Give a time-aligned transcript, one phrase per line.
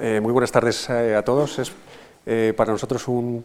[0.00, 1.58] Eh, muy buenas tardes eh, a todos.
[1.58, 1.72] Es
[2.26, 3.44] eh, para nosotros un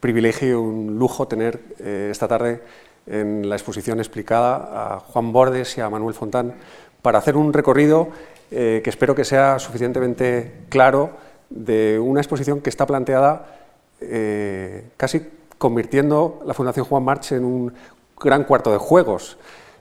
[0.00, 2.62] privilegio y un lujo tener esta tarde
[3.06, 6.54] en la exposición explicada a Juan Bordes y a Manuel Fontán
[7.02, 8.08] para hacer un recorrido
[8.48, 11.10] que espero que sea suficientemente claro
[11.50, 13.58] de una exposición que está planteada
[14.96, 15.26] casi
[15.58, 17.72] convirtiendo la Fundación Juan March en un
[18.20, 19.36] gran cuarto de juegos.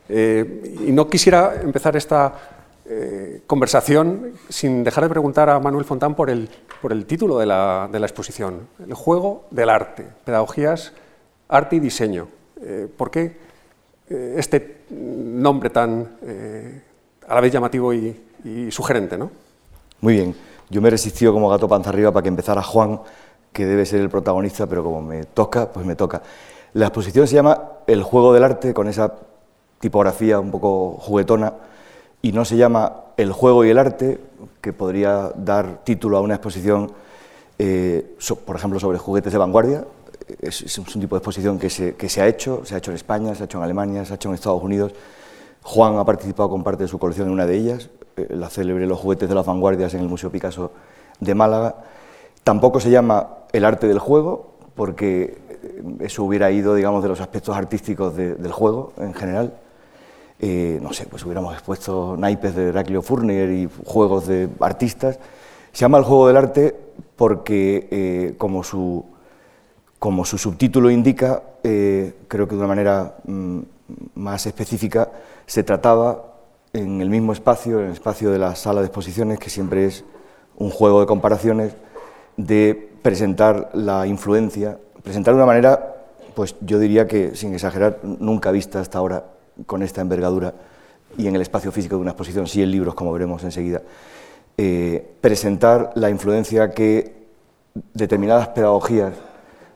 [0.10, 2.57] y no quisiera empezar esta
[2.90, 6.50] eh, conversación sin dejar de preguntar a Manuel Fontán por el,
[6.82, 10.94] por el título de la, de la, exposición, El juego del arte, pedagogías,
[11.50, 12.30] arte y diseño.
[12.62, 13.36] Eh, ¿Por qué
[14.10, 16.18] eh, este nombre tan
[17.28, 18.16] a la vez llamativo y,
[18.70, 19.18] sugerente?
[19.18, 19.32] ¿no?
[20.00, 20.34] Muy bien,
[20.70, 23.02] yo me he resistido como gato panza arriba para que empezara Juan,
[23.52, 26.22] que debe ser el protagonista, pero como me toca, pues me toca.
[26.72, 29.14] La exposición se llama El juego del arte, con esa
[29.82, 31.54] tipografía un poco juguetona
[32.28, 34.20] y no se llama El juego y el arte,
[34.60, 36.92] que podría dar título a una exposición,
[37.58, 39.86] eh, por ejemplo, sobre juguetes de vanguardia.
[40.42, 43.44] Es, un tipo de exposición que se, ha hecho, se ha hecho en España, se
[43.44, 44.92] ha hecho en Alemania, se ha hecho en Estados Unidos.
[45.64, 48.86] Juan ha participado con parte de su colección en una de ellas, eh, la célebre
[48.88, 50.72] Los juguetes de las vanguardias en el Museo Picasso
[51.22, 51.76] de Málaga.
[52.44, 57.22] Tampoco se llama El arte del juego, porque eh, eso hubiera ido, digamos, de los
[57.22, 59.54] aspectos artísticos del juego en general.
[60.40, 65.20] Eh, no sé, pues hubiéramos expuesto naipes de Heraclio Fournier y juegos de artistas.
[65.72, 66.76] Se llama el juego del arte
[67.16, 69.04] porque, eh, como, su,
[69.98, 73.60] como su subtítulo indica, eh, creo que de una manera mm,
[74.16, 75.10] más específica,
[75.48, 76.36] se trataba
[76.74, 80.06] en el mismo espacio, en el espacio de la sala de exposiciones, que siempre es
[80.58, 81.74] un juego de comparaciones,
[82.36, 85.96] de presentar la influencia, presentar de una manera,
[86.36, 90.54] pues yo diría que, sin exagerar, nunca vista hasta ahora con esta envergadura
[91.18, 93.82] y en el espacio físico de una exposición, sí en libros, como veremos enseguida,
[94.58, 97.16] eh, presentar la influencia que
[97.94, 99.14] determinadas pedagogías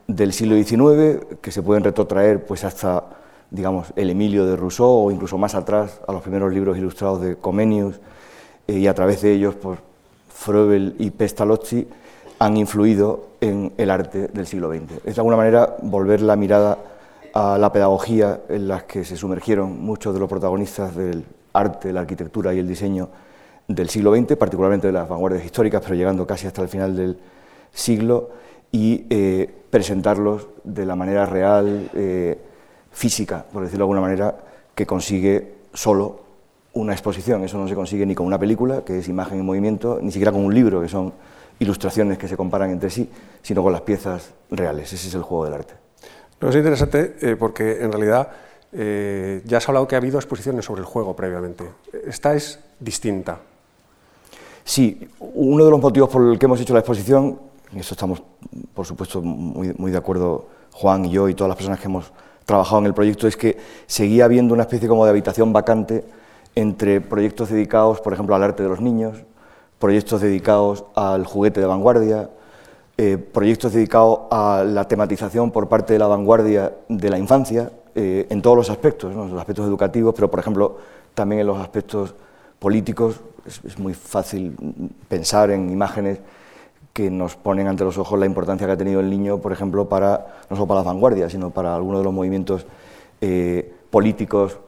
[0.07, 3.03] del siglo XIX, que se pueden retrotraer pues, hasta
[3.51, 7.35] digamos, el Emilio de Rousseau o incluso más atrás a los primeros libros ilustrados de
[7.35, 7.99] Comenius
[8.67, 9.77] eh, y a través de ellos por
[10.33, 11.87] Froebel y Pestalozzi,
[12.39, 15.05] han influido en el arte del siglo XX.
[15.05, 16.77] Es de alguna manera volver la mirada
[17.33, 22.01] a la pedagogía en la que se sumergieron muchos de los protagonistas del arte, la
[22.01, 23.09] arquitectura y el diseño
[23.67, 27.17] del siglo XX, particularmente de las vanguardias históricas, pero llegando casi hasta el final del
[27.71, 28.29] siglo,
[28.71, 32.39] y eh, presentarlos de la manera real, eh,
[32.91, 34.35] física, por decirlo de alguna manera,
[34.73, 36.21] que consigue solo
[36.73, 37.43] una exposición.
[37.43, 40.31] Eso no se consigue ni con una película, que es imagen en movimiento, ni siquiera
[40.31, 41.13] con un libro, que son
[41.59, 43.09] ilustraciones que se comparan entre sí,
[43.41, 44.91] sino con las piezas reales.
[44.93, 45.73] Ese es el juego del arte
[46.49, 48.29] es interesante eh, porque en realidad
[48.73, 51.65] eh, ya has hablado que ha habido exposiciones sobre el juego previamente.
[52.05, 53.39] Esta es distinta.
[54.63, 57.39] Sí, uno de los motivos por el que hemos hecho la exposición,
[57.73, 58.23] y eso estamos
[58.73, 62.11] por supuesto muy, muy de acuerdo Juan y yo y todas las personas que hemos
[62.45, 66.03] trabajado en el proyecto, es que seguía habiendo una especie como de habitación vacante
[66.55, 69.17] entre proyectos dedicados, por ejemplo, al arte de los niños,
[69.79, 72.29] proyectos dedicados al juguete de vanguardia,
[73.03, 78.27] eh, proyectos dedicados a la tematización por parte de la vanguardia de la infancia, eh,
[78.29, 80.77] en todos los aspectos, los aspectos educativos, pero por ejemplo
[81.15, 82.13] también en los aspectos
[82.59, 83.19] políticos.
[83.47, 84.55] Es, muy fácil
[85.07, 86.19] pensar en imágenes
[86.93, 89.81] que nos ponen ante los ojos la importancia que ha tenido el niño, por ejemplo,
[89.81, 92.67] no solo para las vanguardias, sino para algunos de los movimientos
[93.19, 94.59] eh, políticos,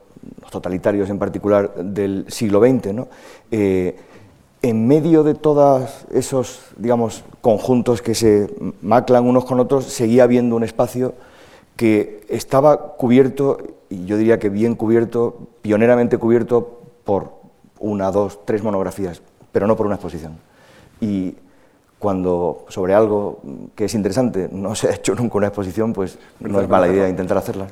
[0.42, 3.06] los totalitarios en particular, del siglo XX.
[4.64, 8.48] En medio de todos esos, digamos, conjuntos que se
[8.80, 11.12] maclan unos con otros, seguía habiendo un espacio
[11.76, 13.58] que estaba cubierto,
[13.90, 17.32] y yo diría que bien cubierto, pioneramente cubierto por
[17.78, 19.20] una, dos, tres monografías,
[19.52, 20.38] pero no por una exposición.
[20.98, 21.34] Y
[21.98, 23.40] cuando sobre algo
[23.74, 27.06] que es interesante no se ha hecho nunca una exposición, pues no es mala idea
[27.06, 27.66] intentar hacerla.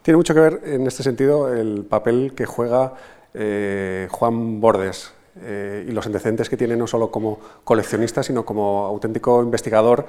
[0.00, 2.94] Tiene mucho que ver en este sentido el papel que juega
[3.34, 8.86] eh, Juan Bordes eh, y los antecedentes que tiene no solo como coleccionista, sino como
[8.86, 10.06] auténtico investigador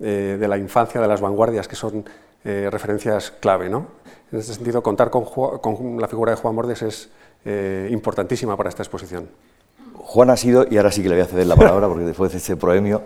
[0.00, 2.04] eh, de la infancia, de las vanguardias, que son
[2.44, 3.68] eh, referencias clave.
[3.68, 3.86] ¿no?
[4.32, 7.10] En este sentido, contar con, con, la figura de Juan Bordes es
[7.90, 9.26] importantísima para esta exposición.
[10.08, 12.32] Juan ha sido, y ahora sí que le voy a ceder la palabra, porque después
[12.32, 13.02] de este proemio,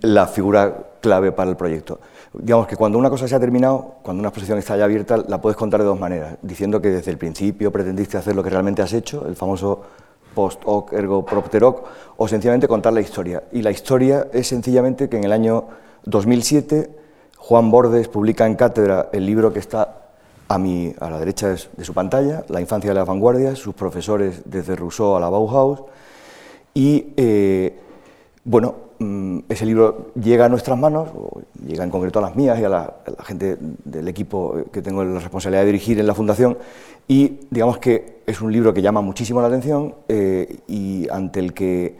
[0.00, 2.00] la figura clave para el proyecto.
[2.32, 5.40] Digamos que cuando una cosa se ha terminado, cuando una exposición está ya abierta, la
[5.40, 8.80] puedes contar de dos maneras, diciendo que desde el principio pretendiste hacer lo que realmente
[8.82, 9.82] has hecho, el famoso
[10.36, 11.82] post hoc ergo propter hoc,
[12.16, 13.42] o sencillamente contar la historia.
[13.52, 15.64] Y la historia es sencillamente que en el año
[16.04, 16.90] 2007
[17.38, 20.06] Juan Bordes publica en cátedra el libro que está
[20.48, 24.42] a, mi, a la derecha de su pantalla, La infancia de las vanguardias, sus profesores
[24.44, 25.82] desde Rousseau a la Bauhaus,
[26.74, 27.74] y eh,
[28.44, 31.08] bueno, mm, ese libro llega a nuestras manos,
[31.66, 32.94] llega en concreto a las mías y a la,
[33.24, 36.58] gente del equipo que tengo la responsabilidad de dirigir en la Fundación,
[37.08, 41.52] y digamos que es un libro que llama muchísimo la atención eh, y ante el
[41.52, 41.96] que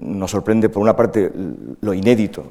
[0.00, 1.30] nos sorprende, por una parte,
[1.80, 2.44] lo inédito,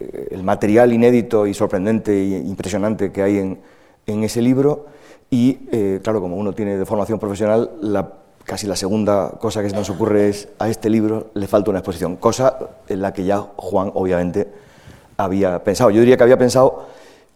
[0.00, 3.58] eh, el material inédito y sorprendente e impresionante que hay en,
[4.06, 4.86] en ese libro,
[5.30, 8.14] y, eh, claro, como uno tiene de formación profesional, la
[8.44, 11.78] casi la segunda cosa que se nos ocurre es a este libro le falta una
[11.78, 12.58] exposición, cosa
[12.88, 14.48] en la que ya Juan obviamente
[15.16, 15.90] había pensado.
[15.90, 16.86] Yo diría que había pensado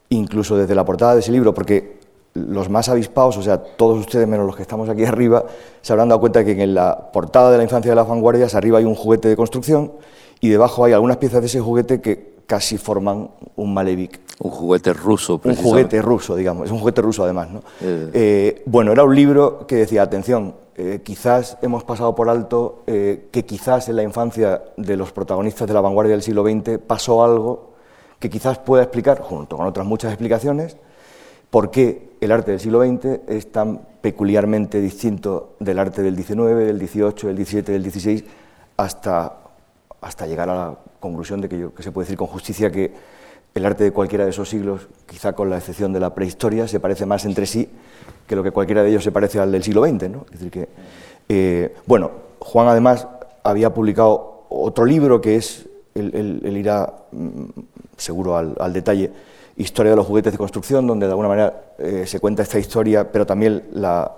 [0.08, 1.98] incluso desde la portada de ese libro, porque
[2.34, 5.44] los más avispados, o sea, todos ustedes menos los que estamos aquí arriba,
[5.80, 8.78] se habrán dado cuenta que en la portada de la infancia de las vanguardias arriba
[8.78, 9.92] hay un juguete de construcción
[10.40, 14.20] y debajo hay algunas piezas de ese juguete que casi forman un Malevich.
[14.40, 17.50] Un juguete ruso, Un juguete ruso, digamos, es un juguete ruso además.
[17.50, 17.62] ¿no?
[17.80, 18.10] Eh.
[18.12, 23.44] Eh, bueno, era un libro que decía, atención, eh, quizás hemos pasado por alto que
[23.46, 27.74] quizás en la infancia de los protagonistas de la vanguardia del siglo XX pasó algo
[28.18, 30.76] que quizás pueda explicar, junto con otras muchas explicaciones,
[31.54, 36.56] por qué el arte del siglo XX es tan peculiarmente distinto del arte del XIX,
[36.56, 38.24] del XVIII, del XVII, del XVI,
[38.76, 39.34] hasta,
[40.00, 42.92] hasta llegar a la conclusión de que, yo, que se puede decir con justicia que
[43.54, 46.80] el arte de cualquiera de esos siglos, quizá con la excepción de la prehistoria, se
[46.80, 47.68] parece más entre sí
[48.26, 50.10] que lo que cualquiera de ellos se parece al del siglo XX.
[50.10, 50.26] ¿no?
[50.32, 50.68] Es decir que,
[51.28, 52.10] eh, bueno,
[52.40, 53.06] Juan además
[53.44, 57.44] había publicado otro libro que es, él, irá mm,
[57.96, 59.12] seguro al, detalle,
[59.56, 63.10] Historia de los juguetes de construcción, donde de alguna manera eh, se cuenta esta historia,
[63.12, 64.10] pero también la,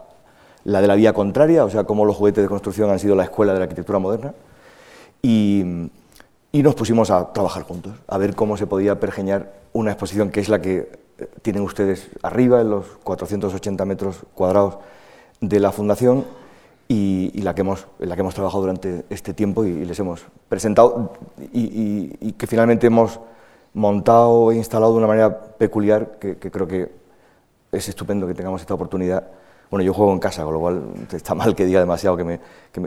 [0.64, 3.24] la, de la vía contraria, o sea, cómo los juguetes de construcción han sido la
[3.24, 4.34] escuela de la arquitectura moderna.
[5.22, 5.90] Y,
[6.52, 10.40] y nos pusimos a trabajar juntos, a ver cómo se podía pergeñar una exposición que
[10.40, 10.88] es la que
[11.18, 14.78] eh, tienen ustedes arriba, en los 480 metros cuadrados
[15.40, 16.24] de la Fundación,
[16.88, 21.12] y, la, que hemos, la que hemos trabajado durante este tiempo y, les hemos presentado,
[21.52, 23.18] y, que finalmente hemos
[23.76, 26.90] montado e instalado de una manera peculiar, que creo que
[27.70, 29.24] es estupendo que tengamos esta oportunidad
[29.70, 30.82] bueno, yo juego en casa, con lo cual
[31.12, 32.40] está mal que diga demasiado que,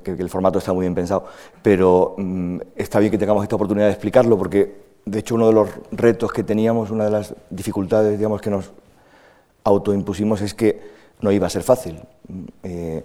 [0.06, 1.26] el formato está muy bien pensado,
[1.62, 5.54] pero mm, está bien que tengamos esta oportunidad de explicarlo, porque de hecho uno de
[5.54, 8.72] los retos que teníamos, una de las dificultades digamos, que nos
[9.64, 12.00] autoimpusimos es que no iba a ser fácil.
[12.28, 13.04] Mm, eh,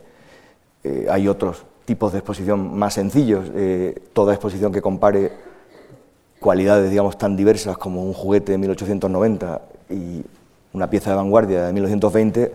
[0.85, 5.33] eh, hay otros tipos de exposición más sencillos, eh, toda exposición que compare
[6.45, 10.23] cualidades digamos, tan diversas como un juguete de 1890 y
[10.75, 12.53] una pieza de vanguardia de 1920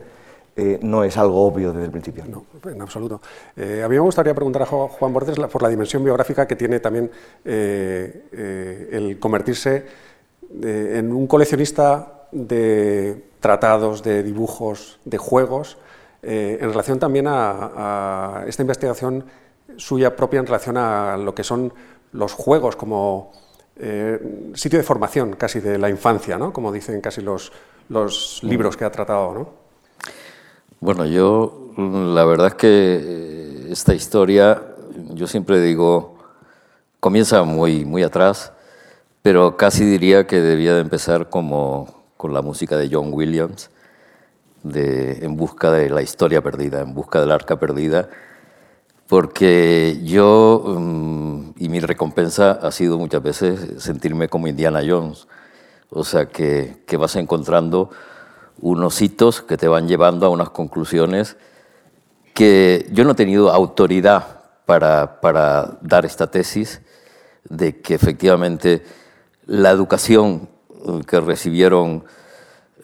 [0.56, 2.24] eh, no es algo obvio desde el principio.
[2.28, 3.20] No, en absoluto.
[3.58, 6.80] Eh, a mí me gustaría preguntar a Juan Borges por la dimensión biográfica que tiene
[6.80, 7.10] también
[7.44, 9.86] eh, el convertirse
[10.62, 15.80] en un coleccionista de tratados, de dibujos, de juegos,
[16.22, 19.26] en relación también a, esta investigación
[19.78, 21.74] suya propia en relación a lo que son
[22.12, 23.32] los juegos como
[24.54, 26.52] sitio de formación casi de la infancia, ¿no?
[26.52, 27.52] como dicen casi los,
[27.88, 29.34] los libros que ha tratado.
[29.34, 29.50] ¿no?
[30.80, 34.62] Bueno, yo la verdad es que eh, esta historia,
[35.14, 36.18] yo siempre digo,
[37.00, 38.52] comienza muy, muy atrás,
[39.22, 43.70] pero casi diría que debía de empezar como con la música de John Williams,
[44.64, 48.10] de En busca de la historia perdida, en busca del arca perdida,
[49.10, 55.28] porque yo mm, y mi recompensa ha sido muchas veces sentirme como Indiana Jones,
[55.90, 57.90] o sea que, que vas encontrando
[58.62, 61.38] unos hitos que te van llevando a unas conclusiones
[62.36, 66.82] que yo no he tenido autoridad para, para dar esta tesis
[67.50, 68.84] de que efectivamente
[69.48, 70.50] la educación
[71.08, 72.04] que recibieron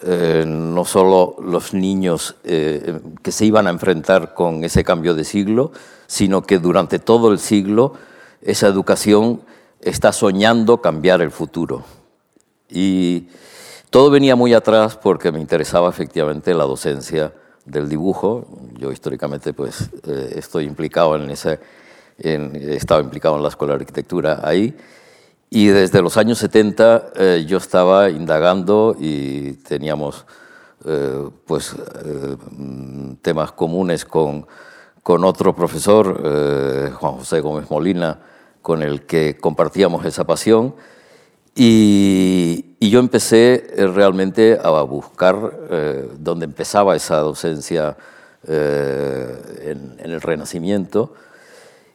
[0.02, 5.24] eh, no solo los niños eh, que se iban a enfrentar con ese cambio de
[5.24, 5.72] siglo,
[6.06, 7.94] sino que durante todo el siglo
[8.42, 9.42] esa educación
[9.80, 11.84] está soñando cambiar el futuro.
[12.70, 13.30] Y
[13.90, 17.32] todo venía muy atrás porque me interesaba efectivamente la docencia
[17.64, 18.48] del dibujo.
[18.78, 21.60] Yo históricamente pues eh, estoy implicado en ese,
[22.20, 24.76] he estado implicado en la Escuela de Arquitectura ahí.
[25.50, 30.26] Y desde los años 70 eh, yo estaba indagando y teníamos
[30.86, 31.76] eh, pues,
[33.22, 34.46] temas comunes con,
[35.02, 38.20] con otro profesor, Juan José Gómez Molina,
[38.62, 40.74] con el que compartíamos esa pasión.
[41.56, 45.36] Y, yo empecé eh, realmente a buscar
[45.72, 47.98] eh, dónde empezaba esa docencia
[48.48, 49.66] eh,
[50.00, 51.14] en, el Renacimiento.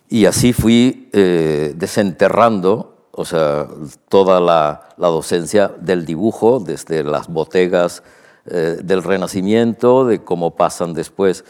[0.09, 3.67] Y así fui desenterrando, o sea,
[4.09, 8.03] toda la, docencia del dibujo, desde las botegas
[8.45, 11.45] del Renacimiento, de cómo pasan después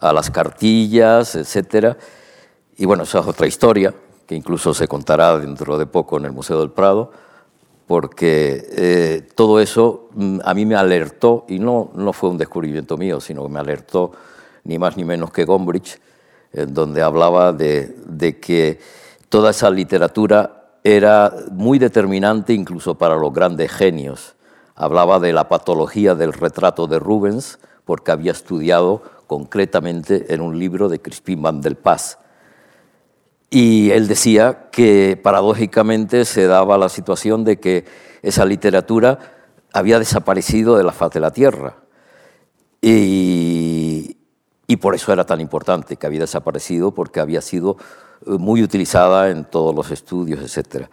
[0.00, 1.96] a las cartillas, etc.
[2.76, 3.94] Y bueno, esa es otra historia
[4.26, 7.10] que incluso se contará dentro de poco en el Museo del Prado,
[7.86, 12.96] porque eh, todo eso mm, a mí me alertó, y no, no fue un descubrimiento
[12.96, 14.12] mío, sino que me alertó
[14.62, 16.00] ni más ni menos que Gombrich,
[16.52, 18.78] en donde hablaba de, de que
[19.28, 24.36] toda esa literatura era muy determinante incluso para los grandes genios.
[24.74, 30.88] Hablaba de la patología del retrato de Rubens, porque había estudiado concretamente en un libro
[30.88, 32.18] de Crispin van del Paz,
[33.50, 37.84] y él decía que paradójicamente se daba la situación de que
[38.22, 39.18] esa literatura
[39.72, 41.76] había desaparecido de la faz de la tierra.
[42.80, 44.16] Y,
[44.80, 47.76] por eso era tan importante que había desaparecido, porque había sido
[48.26, 50.86] muy utilizada en todos los estudios, etc.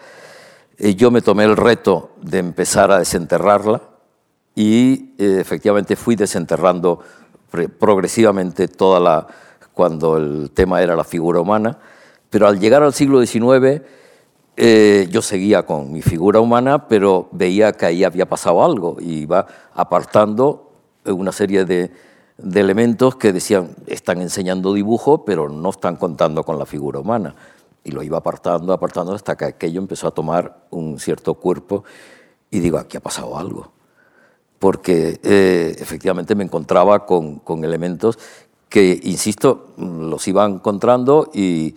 [0.77, 3.81] Y yo me tomé el reto de empezar a desenterrarla
[4.55, 6.99] y eh, efectivamente fui desenterrando
[7.79, 9.27] progresivamente toda la,
[9.73, 11.77] cuando el tema era la figura humana,
[12.29, 13.81] pero al llegar al siglo XIX,
[14.57, 19.19] eh, yo seguía con mi figura humana, pero veía que ahí había pasado algo y
[19.19, 20.71] iba apartando
[21.05, 21.91] una serie de,
[22.53, 27.35] elementos que decían, están enseñando dibujo, pero no están contando con la figura humana.
[27.83, 31.83] Y lo iba apartando, apartando, hasta que aquello empezó a tomar un cierto cuerpo
[32.51, 33.71] y digo, aquí ha pasado algo.
[34.59, 38.19] Porque eh, efectivamente me encontraba con, con elementos
[38.69, 41.75] que, insisto, los iba encontrando y,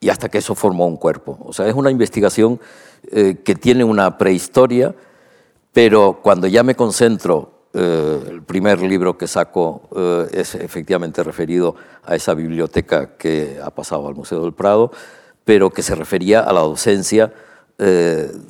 [0.00, 1.38] y hasta que eso formó un cuerpo.
[1.44, 2.60] O sea, es una investigación
[3.10, 4.94] eh, que tiene una prehistoria,
[5.72, 11.76] pero cuando ya me concentro, eh, el primer libro que saco eh, es efectivamente referido
[12.04, 14.90] a esa biblioteca que ha pasado al Museo del Prado,
[15.44, 17.32] pero que se refería a la docencia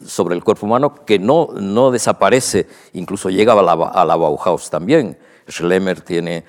[0.07, 4.71] sobre el cuerpo humano, que no, no desaparece, incluso llega a la, a la Bauhaus
[4.71, 5.19] también.
[5.51, 6.45] Schlemmer tiene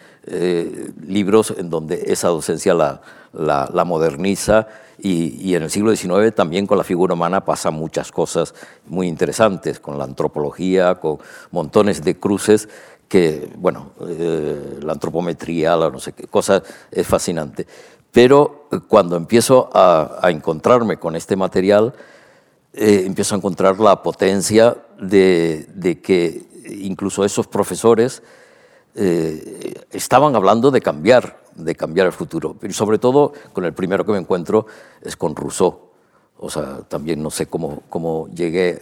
[1.07, 3.01] libros en donde esa docencia la,
[3.34, 4.67] la, la moderniza
[5.00, 8.55] y, en el siglo XIX también con la figura humana pasan muchas cosas
[8.88, 11.19] muy interesantes, con la antropología, con
[11.51, 12.67] montones de cruces
[13.07, 17.67] que, bueno, eh, la antropometría, la no sé qué, cosa es fascinante.
[18.12, 21.93] Pero eh, cuando empiezo a, encontrarme con este material,
[22.74, 28.24] eh, empiezo a encontrar la potencia de, de que incluso esos profesores
[28.98, 32.56] estaban hablando de cambiar de cambiar el futuro.
[32.62, 34.68] Y sobre todo, con el primero que me encuentro
[35.01, 35.88] es con Rousseau.
[36.38, 38.80] O sea, también no sé cómo, cómo llegué.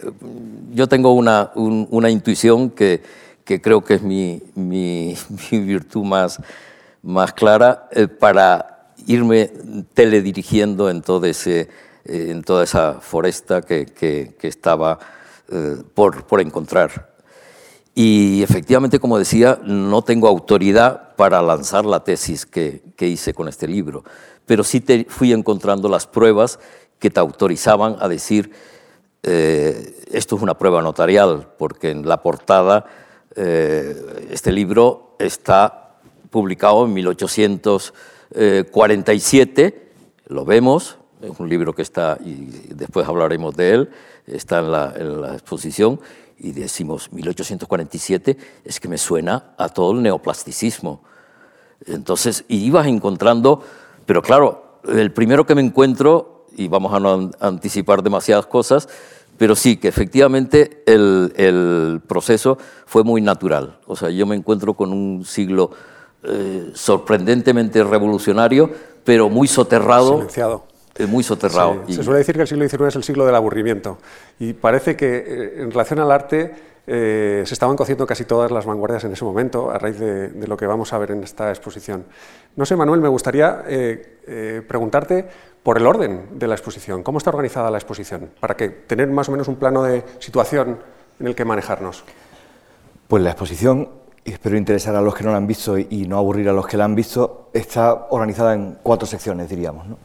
[0.72, 3.02] Yo tengo una, una intuición que,
[3.44, 5.16] que, creo que es mi, mi,
[5.50, 6.38] virtud más,
[7.02, 9.50] más clara eh, para irme
[9.94, 11.68] teledirigiendo en, todo ese,
[12.04, 14.98] eh, en toda esa foresta que, que, que estaba
[15.50, 17.15] eh, por, por encontrar.
[17.98, 23.66] Y efectivamente, como decía, no tengo autoridad para lanzar la tesis que, hice con este
[23.66, 24.04] libro,
[24.44, 26.58] pero sí te fui encontrando las pruebas
[26.98, 28.52] que te autorizaban a decir,
[29.22, 32.84] eh, esto es una prueba notarial, porque en la portada
[33.34, 35.94] eh, este libro está
[36.28, 39.88] publicado en 1847,
[40.26, 43.88] lo vemos, es un libro que está, y después hablaremos de él,
[44.26, 45.98] está en la exposición,
[46.38, 51.02] y decimos 1847, es que me suena a todo el neoplasticismo.
[51.86, 53.62] Entonces, y ibas encontrando,
[54.04, 58.88] pero claro, el primero que me encuentro, y vamos a no anticipar demasiadas cosas,
[59.38, 63.78] pero sí que efectivamente el, el proceso fue muy natural.
[63.86, 65.70] O sea, yo me encuentro con un siglo
[66.22, 68.70] eh, sorprendentemente revolucionario,
[69.04, 70.14] pero muy soterrado.
[70.14, 70.65] Silenciado
[71.08, 71.82] muy soterrado.
[71.88, 73.98] Se suele decir que el siglo XIX es el siglo del aburrimiento
[74.38, 76.54] y parece que eh, en relación al arte
[76.86, 80.56] eh, se estaban cociendo casi todas las vanguardias en ese momento a raíz de, lo
[80.56, 82.04] que vamos a ver en esta exposición.
[82.54, 85.26] No sé, Manuel, me gustaría eh, preguntarte
[85.62, 87.02] por el orden de la exposición.
[87.02, 88.30] ¿Cómo está organizada la exposición?
[88.38, 90.78] Para que tener más o menos un plano de situación
[91.18, 92.04] en el que manejarnos.
[93.08, 93.88] Pues la exposición,
[94.24, 96.66] y espero interesar a los que no la han visto y no aburrir a los
[96.66, 99.86] que la han visto, está organizada en cuatro secciones, diríamos.
[99.86, 99.98] ¿no?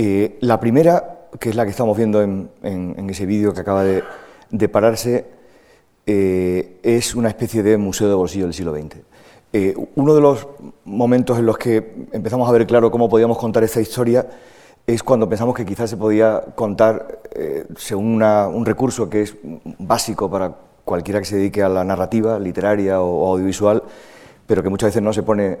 [0.00, 2.50] Eh, la primera, que es la que estamos viendo en,
[3.10, 5.26] ese vídeo que acaba de, pararse,
[6.06, 8.98] eh, es una especie de museo de bolsillo del siglo XX.
[9.52, 10.46] Eh, uno de los
[10.84, 14.24] momentos en los que empezamos a ver claro cómo podíamos contar esta historia
[14.86, 17.18] es cuando pensamos que quizás se podía contar
[17.76, 19.34] según un recurso que es
[19.80, 23.82] básico para cualquiera que se dedique a la narrativa literaria o audiovisual,
[24.46, 25.58] pero que muchas veces no se pone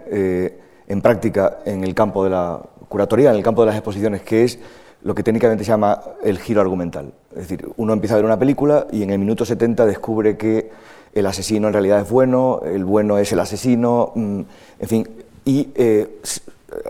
[0.88, 4.44] en práctica en el campo de la curatoría, en el campo de las exposiciones, que
[4.44, 4.58] es
[5.02, 7.12] lo que técnicamente se llama el giro argumental.
[7.30, 10.70] Es decir, uno empieza a ver una película y en el minuto 70 descubre que
[11.14, 14.40] el asesino en realidad es bueno, el bueno es el asesino, mm,
[14.80, 15.08] en fin,
[15.44, 16.20] y eh,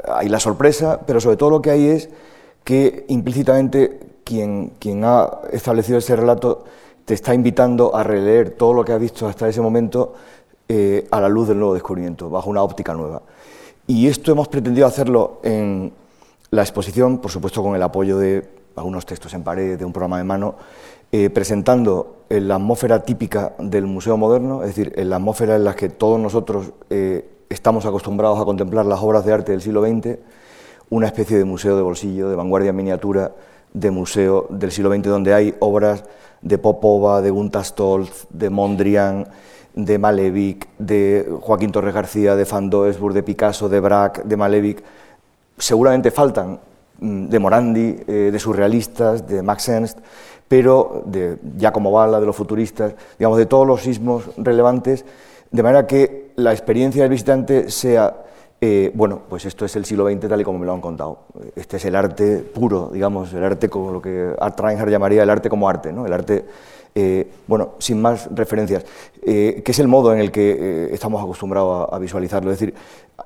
[0.09, 2.09] hay la sorpresa, pero sobre todo lo que hay es
[2.64, 6.64] que implícitamente quien, quien ha establecido ese relato
[7.05, 10.14] te está invitando a releer todo lo que has visto hasta ese momento
[10.69, 13.23] eh, a la luz del nuevo descubrimiento, bajo una óptica nueva.
[13.90, 15.95] Y esto hemos pretendido hacerlo en
[16.50, 20.18] la exposición, por supuesto con el apoyo de algunos textos en pared, de un programa
[20.18, 20.57] de mano,
[21.11, 25.75] eh, presentando la atmósfera típica del Museo Moderno, es decir, en la atmósfera en la
[25.75, 30.18] que todos nosotros eh, estamos acostumbrados a contemplar las obras de arte del siglo XX,
[30.90, 33.33] una especie de museo de bolsillo, de vanguardia miniatura,
[33.73, 36.04] de museo del siglo XX, donde hay obras
[36.42, 39.28] de Popova, de Gunta Stolz, de Mondrian,
[39.75, 44.82] de Malevich, de Joaquín Torres García, de Van Doesburg, de Picasso, de Braque, de Malevich.
[45.56, 46.58] Seguramente faltan
[47.00, 49.98] mm, de Morandi, eh, de surrealistas, de Max Ernst,
[50.48, 55.04] pero de Giacomo Balla, de los futuristas, digamos, de todos los sismos relevantes,
[55.50, 58.25] de manera que la experiencia del visitante sea
[58.60, 61.20] eh, bueno, pues esto es el siglo XX tal y como me lo han contado.
[61.54, 65.30] Este es el arte puro, digamos, el arte como lo que Art Reinhardt llamaría el
[65.30, 66.04] arte como arte, ¿no?
[66.06, 66.44] El arte,
[66.95, 68.85] eh, bueno, sin más referencias,
[69.23, 72.50] eh, que es el modo en el que estamos acostumbrados a, visualizarlo.
[72.50, 72.75] Es decir,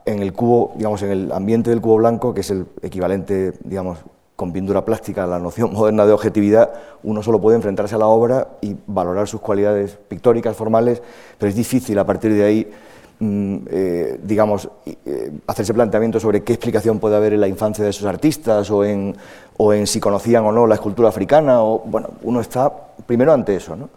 [0.05, 3.99] en el cubo, digamos, en el ambiente del cubo blanco, que es el equivalente, digamos,
[4.37, 8.07] con pintura plástica a la noción moderna de objetividad, uno solo puede enfrentarse a la
[8.07, 11.03] obra y valorar sus cualidades pictóricas, formales,
[11.39, 12.71] pero es difícil a partir de ahí
[13.25, 18.05] eh, digamos, eh, hacerse planteamiento sobre qué explicación puede haber en la infancia de esos
[18.05, 19.17] artistas o en,
[19.59, 21.63] o en si conocían o no la escultura africana.
[21.63, 22.73] O, bueno, uno está
[23.07, 23.77] primero ante eso.
[23.77, 23.91] ¿no?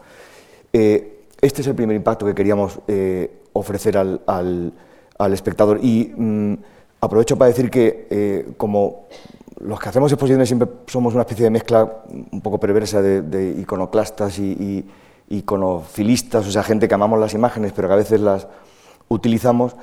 [0.72, 2.80] Eh, este es el primer impacto que queríamos
[3.54, 5.80] ofrecer al, al, espectador.
[5.82, 6.54] Y mm,
[7.02, 9.08] aprovecho para decir que, como
[9.60, 14.38] los que hacemos exposiciones siempre somos una especie de mezcla un poco perversa de, iconoclastas
[14.38, 14.52] y,
[15.30, 18.48] y iconofilistas, o sea, gente que amamos las imágenes, pero que a veces las
[19.10, 19.76] utilizamos,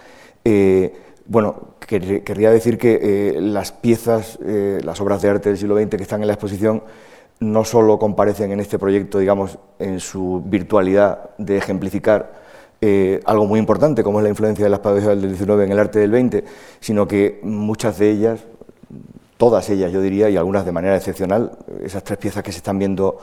[0.45, 0.95] eh,
[1.26, 5.91] bueno, querría decir que eh, las piezas, eh, las obras de arte del siglo XX
[5.91, 6.83] que están en la exposición
[7.41, 12.43] no solo comparecen en este proyecto, digamos, en su virtualidad de ejemplificar
[13.26, 16.00] algo muy importante, como es la influencia de las pedagogías del XIX en el arte
[16.00, 16.43] del XX,
[16.80, 18.41] sino que muchas de ellas,
[19.37, 21.52] todas ellas yo diría, y algunas de manera excepcional,
[21.85, 23.19] esas tres piezas que se están viendo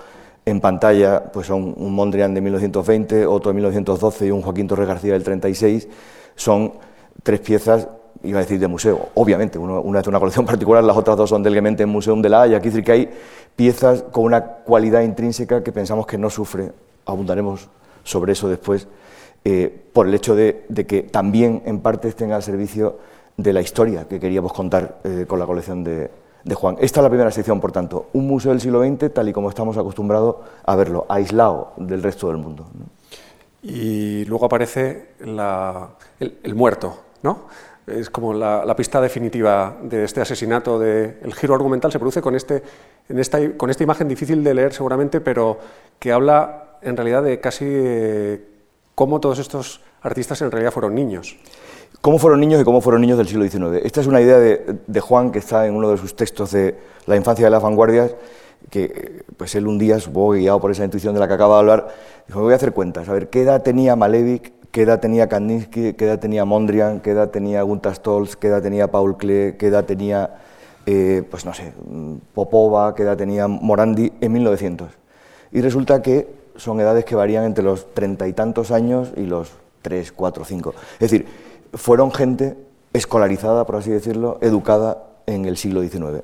[0.46, 4.88] en pantalla pues son un Mondrian de 1920, otro de 1912 y un Joaquín Torres
[4.88, 5.88] García del 36.
[6.36, 6.74] Son
[7.24, 7.88] tres piezas,
[8.24, 9.10] iba a decir, de museo.
[9.16, 12.30] Obviamente, una es de una colección particular, las otras dos son del Gemente Museum de
[12.30, 12.58] la Haya.
[12.58, 13.10] Aquí decir que hay
[13.56, 16.72] piezas con una cualidad intrínseca que pensamos que no sufre.
[17.06, 17.70] Abundaremos
[18.04, 18.88] sobre eso después,
[19.44, 22.98] eh, por el hecho de, que también en parte estén al servicio
[23.38, 26.10] de la historia que queríamos contar eh, con la colección de,
[26.50, 26.76] de Juan.
[26.80, 29.50] Esta es la primera sección, por tanto, un museo del siglo XX tal y como
[29.50, 32.68] estamos acostumbrados a verlo, aislado del resto del mundo.
[33.62, 37.48] Y luego aparece el, muerto, ¿no?
[37.88, 40.80] Es como la, pista definitiva de este asesinato.
[40.80, 42.64] De, el giro argumental se produce con, este,
[43.58, 45.58] con esta imagen difícil de leer seguramente, pero
[46.00, 48.46] que habla en realidad de casi eh,
[48.96, 51.38] cómo todos estos artistas en realidad fueron niños.
[52.02, 53.86] ¿Cómo fueron niños y cómo fueron niños del siglo XIX?
[53.86, 57.18] Esta es una idea de, Juan que está en uno de sus textos de La
[57.18, 58.16] infancia de las vanguardias,
[58.70, 61.60] que pues él un día, supongo guiado por esa intuición de la que acaba de
[61.60, 61.88] hablar,
[62.26, 65.28] dijo, me voy a hacer cuentas, a ver, ¿qué edad tenía Malevich, qué edad tenía
[65.28, 69.56] Kandinsky, qué edad tenía Mondrian, qué edad tenía Gunther Stolz, qué edad tenía Paul Klee,
[69.58, 70.38] qué edad tenía,
[70.86, 71.74] eh, pues no sé,
[72.34, 74.90] Popova, qué edad tenía Morandi en 1900?
[75.52, 79.52] Y resulta que son edades que varían entre los treinta y tantos años y los
[79.82, 80.74] tres, cuatro, cinco.
[80.94, 82.58] Es decir, fueron gente
[82.94, 86.24] escolarizada, por así decirlo, educada en el siglo XIX.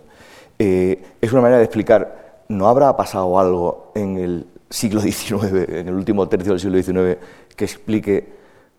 [0.60, 5.88] Eh, es una manera de explicar, ¿no habrá pasado algo en el siglo XIX, en
[5.88, 7.17] el último tercio del siglo XIX,
[7.55, 8.27] que explique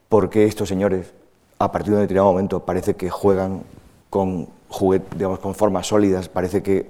[0.08, 1.12] por qué estos señores,
[1.58, 3.62] a partir de un determinado momento, parece que juegan
[4.10, 4.48] con
[5.16, 6.86] digamos, con formas sólidas, parece que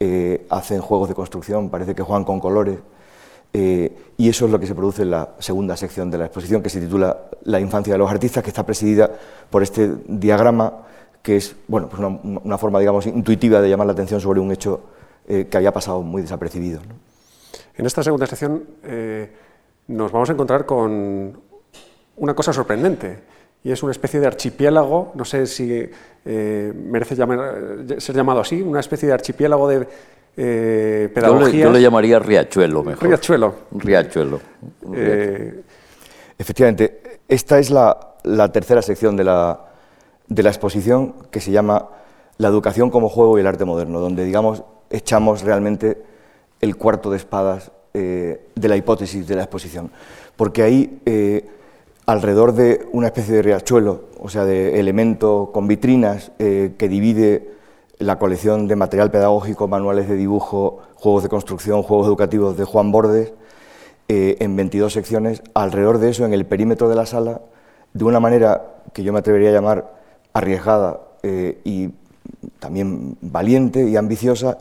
[0.00, 2.78] eh, hacen juegos de construcción, parece que juegan con colores?
[3.52, 6.62] Eh, y eso es lo que se produce en la segunda sección de la exposición,
[6.62, 9.10] que se titula La infancia de los artistas, que está presidida
[9.48, 10.84] por este diagrama,
[11.22, 12.02] que es bueno, pues
[12.44, 14.80] una, forma digamos, intuitiva de llamar la atención sobre un hecho
[15.26, 16.80] eh, que había pasado muy desapercibido.
[17.76, 19.30] En esta segunda sección eh,
[19.88, 21.40] nos vamos a encontrar con
[22.16, 23.20] una cosa sorprendente,
[23.64, 25.88] y es una especie de archipiélago, no sé si
[26.24, 29.86] merece ser llamado así, una especie de archipiélago de
[30.40, 33.08] eh, yo le, llamaría riachuelo mejor.
[33.08, 33.54] Riachuelo.
[33.72, 34.40] Riachuelo.
[34.94, 35.62] Eh,
[36.38, 38.14] efectivamente, esta es la,
[38.52, 39.64] tercera sección de la,
[40.28, 41.88] de la, exposición que se llama
[42.36, 46.00] La educación como juego y el arte moderno, donde, digamos, echamos realmente
[46.60, 49.90] el cuarto de espadas eh, de la hipótesis de la exposición.
[50.36, 51.02] Porque ahí,
[52.06, 57.57] alrededor de una especie de riachuelo, o sea, de elemento con vitrinas que divide
[57.98, 62.92] la colección de material pedagógico, manuales de dibujo, juegos de construcción, juegos educativos de Juan
[62.92, 63.32] Bordes,
[64.08, 67.42] eh, en 22 secciones, alrededor de eso, en el perímetro de la sala,
[67.92, 69.92] de una manera que yo me atrevería a llamar
[70.32, 71.90] arriesgada eh, y
[72.58, 74.58] también valiente y ambiciosa,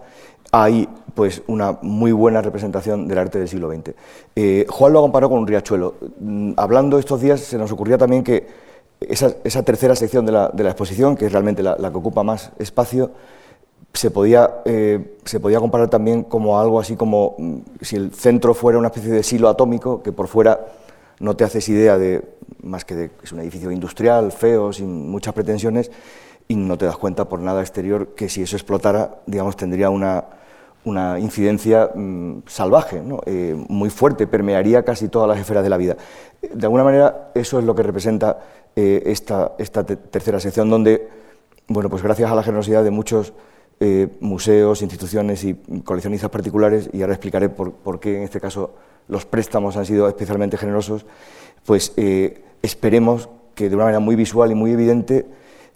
[0.51, 3.95] hay pues una muy buena representación del arte del siglo XX.
[4.35, 5.95] Eh, Juan lo comparó con un riachuelo.
[6.19, 8.47] Mm, hablando estos días se nos ocurría también que
[8.99, 13.11] esa, tercera sección de la, exposición, que es realmente la, que ocupa más espacio,
[13.93, 18.53] se podía, eh, se podía comparar también como algo así como mm, si el centro
[18.53, 20.67] fuera una especie de silo atómico que por fuera
[21.19, 22.23] no te haces idea de
[22.61, 25.91] más que de que es un edificio industrial, feo, sin muchas pretensiones,
[26.47, 30.25] y no te das cuenta por nada exterior que si eso explotara, digamos, tendría una,
[30.87, 35.97] una incidencia mm, salvaje, eh, muy fuerte, permearía casi todas las esferas de la vida.
[36.41, 38.39] De alguna manera, eso es lo que representa
[38.75, 41.09] eh, esta, tercera sección, donde,
[41.67, 43.33] bueno, pues gracias a la generosidad de muchos
[43.79, 48.75] eh, museos, instituciones y coleccionistas particulares, y ahora explicaré por, por, qué en este caso
[49.09, 51.05] los préstamos han sido especialmente generosos,
[51.65, 51.93] pues
[52.61, 55.25] esperemos que de una manera muy visual y muy evidente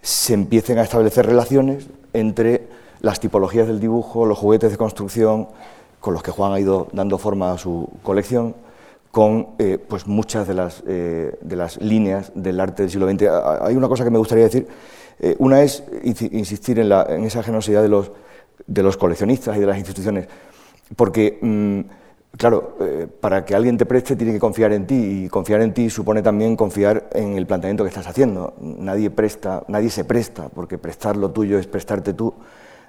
[0.00, 2.68] se empiecen a establecer relaciones entre
[3.02, 5.48] las tipologías del dibujo, los juguetes de construcción
[6.00, 8.54] con los que Juan ha ido dando forma a su colección,
[9.10, 13.24] con eh, pues muchas de las, eh, de las líneas del arte del siglo XX.
[13.60, 14.66] Hay una cosa que me gustaría decir.
[15.18, 18.10] Eh, una es insistir en, la, en, esa generosidad de los,
[18.66, 20.26] de los coleccionistas y de las instituciones,
[20.96, 21.80] porque mm,
[22.34, 22.78] Claro,
[23.20, 26.22] para que alguien te preste tiene que confiar en ti y confiar en ti supone
[26.22, 28.54] también confiar en el planteamiento que estás haciendo.
[28.58, 32.32] Nadie presta, nadie se presta, porque prestar lo tuyo es prestarte tú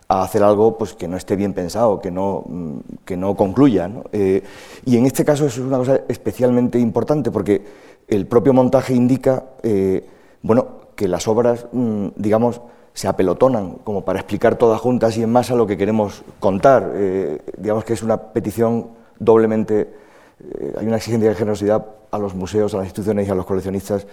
[0.08, 3.90] a hacer algo pues, que no esté bien pensado, que no, mm, que no concluya.
[4.12, 4.44] Eh,
[4.86, 7.64] y en este caso eso es una cosa especialmente importante porque
[8.08, 10.06] el propio montaje indica eh,
[10.42, 12.62] bueno, que las obras, mm, digamos,
[12.94, 16.94] se apelotonan como para explicar todas juntas y en masa lo que queremos contar.
[17.58, 18.90] digamos que es una petición
[19.24, 19.90] doblemente,
[20.40, 23.46] eh, hay una exigencia de generosidad a los museos, a las instituciones y a los
[23.46, 24.06] coleccionistas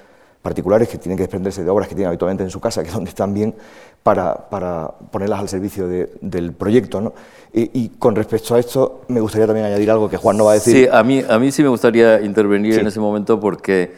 [0.43, 2.95] particulares que tienen que desprenderse de obras que tienen habitualmente en su casa, que es
[2.95, 3.55] donde están bien,
[4.03, 7.01] para, para ponerlas al servicio del proyecto.
[7.01, 7.13] ¿no?
[7.53, 10.55] Y, con respecto a esto, me gustaría también añadir algo que Juan no va a
[10.55, 10.75] decir.
[10.75, 13.93] Sí, a mí, a mí sí me gustaría intervenir en ese momento porque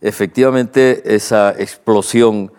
[0.00, 2.52] efectivamente esa explosión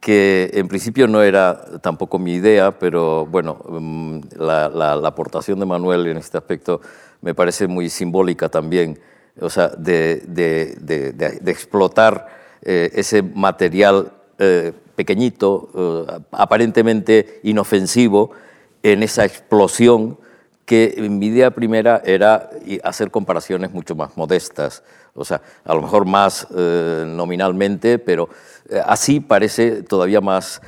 [0.00, 5.66] que en principio no era tampoco mi idea, pero bueno, mm, la, la aportación de
[5.66, 6.80] Manuel en este aspecto
[7.24, 9.00] me parece muy simbólica también,
[9.40, 10.22] o sea, de,
[11.46, 12.28] explotar
[12.66, 15.68] eh, ese material eh, pequeñito,
[16.08, 18.30] eh, aparentemente inofensivo,
[18.82, 20.18] en esa explosión
[20.64, 22.48] que mi idea primera era
[22.82, 24.82] hacer comparaciones mucho más modestas,
[25.14, 28.30] o sea, a lo mejor más nominalmente, pero
[28.86, 30.62] así parece todavía más,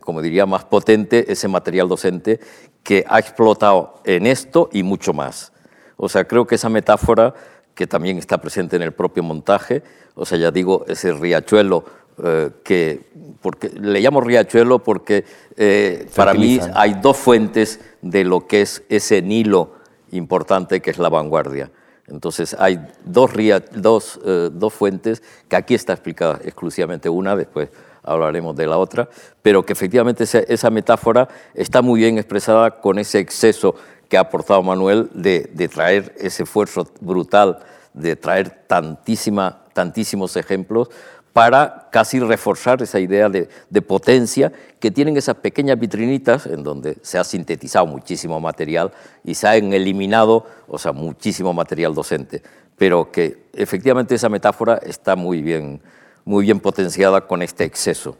[0.00, 2.38] como diría, más potente ese material docente
[2.84, 5.52] que ha explotado en esto y mucho más.
[5.96, 7.34] O sea, creo que esa metáfora,
[7.74, 9.82] que también está presente en el propio montaje,
[10.20, 11.82] o sea, ya digo, ese riachuelo
[12.22, 13.00] eh, que
[13.40, 15.24] porque, le llamo riachuelo porque
[15.56, 19.72] eh, para mí hay dos fuentes de lo que es ese Nilo
[20.10, 21.70] importante que es la vanguardia.
[22.06, 23.30] Entonces hay dos,
[23.72, 27.70] dos, eh, dos fuentes que aquí está explicada exclusivamente una, después
[28.02, 29.08] hablaremos de la otra,
[29.40, 33.74] pero que efectivamente esa, metáfora está muy bien expresada con ese exceso
[34.10, 37.60] que ha aportado Manuel de, traer ese esfuerzo brutal,
[37.94, 40.90] de traer tantísima, tantísimos ejemplos
[41.32, 43.48] para casi reforzar esa idea de,
[43.82, 48.90] potencia que tienen esas pequeñas vitrinitas en donde se ha sintetizado muchísimo material
[49.24, 52.42] y se han eliminado, o sea, muchísimo material docente,
[52.76, 55.80] pero que efectivamente esa metáfora está muy bien,
[56.24, 58.16] muy bien potenciada con este exceso.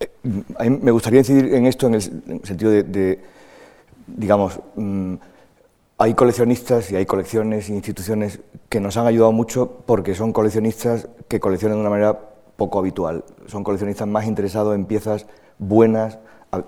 [0.00, 3.20] Eh, me gustaría incidir en esto en el sentido de,
[4.06, 5.14] digamos, mm,
[5.98, 11.08] hay coleccionistas y hay colecciones e instituciones que nos han ayudado mucho porque son coleccionistas
[11.28, 12.18] que coleccionan de una manera
[12.56, 13.24] poco habitual.
[13.46, 15.26] Son coleccionistas más interesados en piezas
[15.58, 16.18] buenas,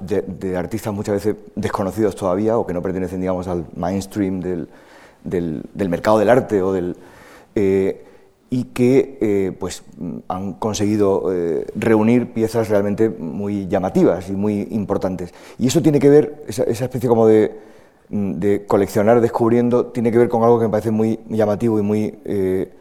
[0.01, 4.69] de, artistas muchas veces desconocidos todavía o que no pertenecen, digamos, al mainstream del,
[5.23, 6.97] del, mercado del arte o del...
[7.55, 8.03] Eh,
[8.49, 9.83] y que eh, pues,
[10.29, 15.35] han conseguido eh, reunir piezas realmente muy llamativas y muy importantes.
[15.59, 17.59] Y eso tiene que ver, esa, especie como de,
[18.09, 22.19] de, coleccionar descubriendo, tiene que ver con algo que me parece muy llamativo y muy
[22.25, 22.73] eh,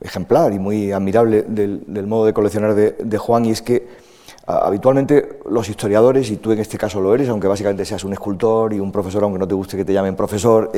[0.00, 3.86] ejemplar y muy admirable del, modo de coleccionar de, Juan, y es que
[4.46, 8.72] habitualmente los historiadores, y tú en este caso lo eres, aunque básicamente seas un escultor
[8.72, 10.70] y un profesor, aunque no te guste que te llamen profesor,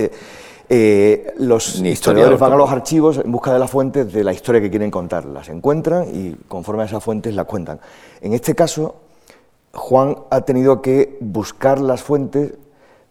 [0.71, 4.61] eh, los historiadores van a los archivos en busca de las fuentes de la historia
[4.61, 5.25] que quieren contar.
[5.25, 7.81] Las encuentran y conforme a esas fuentes las cuentan.
[8.21, 8.97] En este caso,
[9.73, 12.53] Juan ha tenido que buscar las fuentes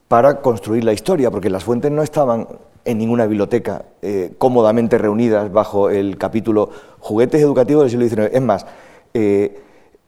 [0.08, 2.48] para construir la historia, porque las fuentes no estaban
[2.86, 8.34] en ninguna biblioteca eh, cómodamente reunidas bajo el capítulo juguetes educativos del siglo XIX.
[8.34, 8.66] Es más,
[9.14, 9.62] eh,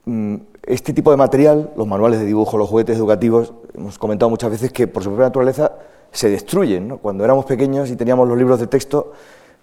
[0.05, 4.51] mm, este tipo de material, los manuales de dibujo, los juguetes educativos, hemos comentado muchas
[4.51, 5.73] veces que por su propia naturaleza
[6.11, 6.97] se destruyen.
[6.99, 9.11] Cuando éramos pequeños y teníamos los libros de texto,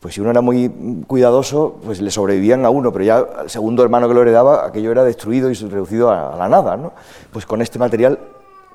[0.00, 0.70] pues si uno era muy
[1.06, 4.90] cuidadoso, pues le sobrevivían a uno, pero ya al segundo hermano que lo heredaba, aquello
[4.90, 6.76] era destruido y reducido a, la nada.
[6.76, 6.92] ¿no?
[7.32, 8.18] Pues con este material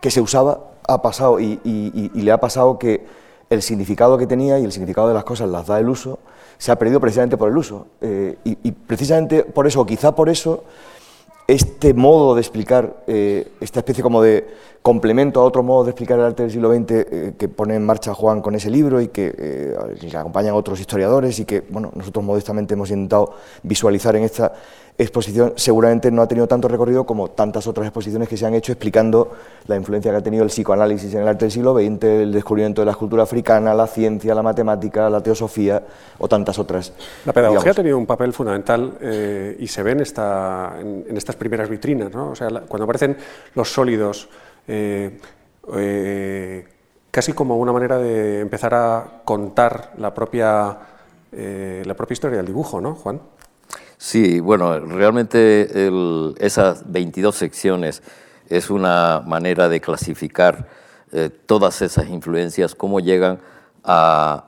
[0.01, 1.59] que se usaba ha pasado y,
[2.13, 3.05] le ha pasado que
[3.49, 6.19] el significado que tenía y el significado de las cosas las da el uso,
[6.57, 7.87] se ha perdido precisamente por el uso.
[8.01, 10.63] Eh, y, precisamente por eso, o quizá por eso,
[11.47, 14.47] este modo de explicar, eh, esta especie como de
[14.81, 17.85] complemento a otro modo de explicar el arte del siglo XX eh, que pone en
[17.85, 22.25] marcha Juan con ese libro y que, eh, acompañan otros historiadores y que bueno, nosotros
[22.25, 24.53] modestamente hemos intentado visualizar en esta
[24.97, 28.71] exposición, seguramente no ha tenido tanto recorrido como tantas otras exposiciones que se han hecho
[28.71, 29.31] explicando
[29.67, 32.81] la influencia que ha tenido el psicoanálisis en el arte del siglo XX, el descubrimiento
[32.81, 35.81] de la escultura africana, la ciencia, la matemática, la teosofía
[36.19, 36.93] o tantas otras.
[37.25, 41.35] La pedagogía ha tenido un papel fundamental eh, y se ve en, esta, en, estas
[41.35, 42.31] primeras vitrinas, ¿no?
[42.31, 43.17] o sea, cuando aparecen
[43.55, 44.27] los sólidos,
[44.71, 45.19] eh,
[45.75, 46.67] eh,
[47.11, 50.77] casi como una manera de empezar a contar la propia,
[51.31, 53.21] la propia historia del dibujo, ¿no, Juan?
[53.97, 55.89] Sí, bueno, realmente
[56.39, 58.01] esas 22 secciones
[58.49, 60.67] es una manera de clasificar
[61.13, 63.39] eh, todas esas influencias, cómo llegan
[63.83, 64.47] a,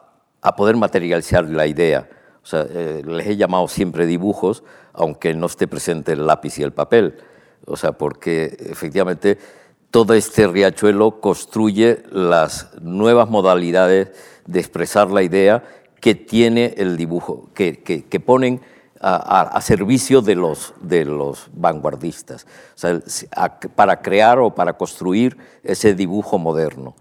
[0.55, 2.09] poder materializar la idea.
[2.41, 6.63] O sea, eh, les he llamado siempre dibujos, aunque no esté presente el lápiz y
[6.63, 7.17] el papel.
[7.65, 9.37] O sea, porque efectivamente
[9.93, 14.09] todo este riachuelo construye las nuevas modalidades
[14.47, 15.63] de expresar la idea
[16.01, 18.59] que tiene el dibujo, que, ponen
[18.99, 22.47] a, servicio de los, de los vanguardistas,
[23.75, 26.95] para crear o para construir ese dibujo moderno.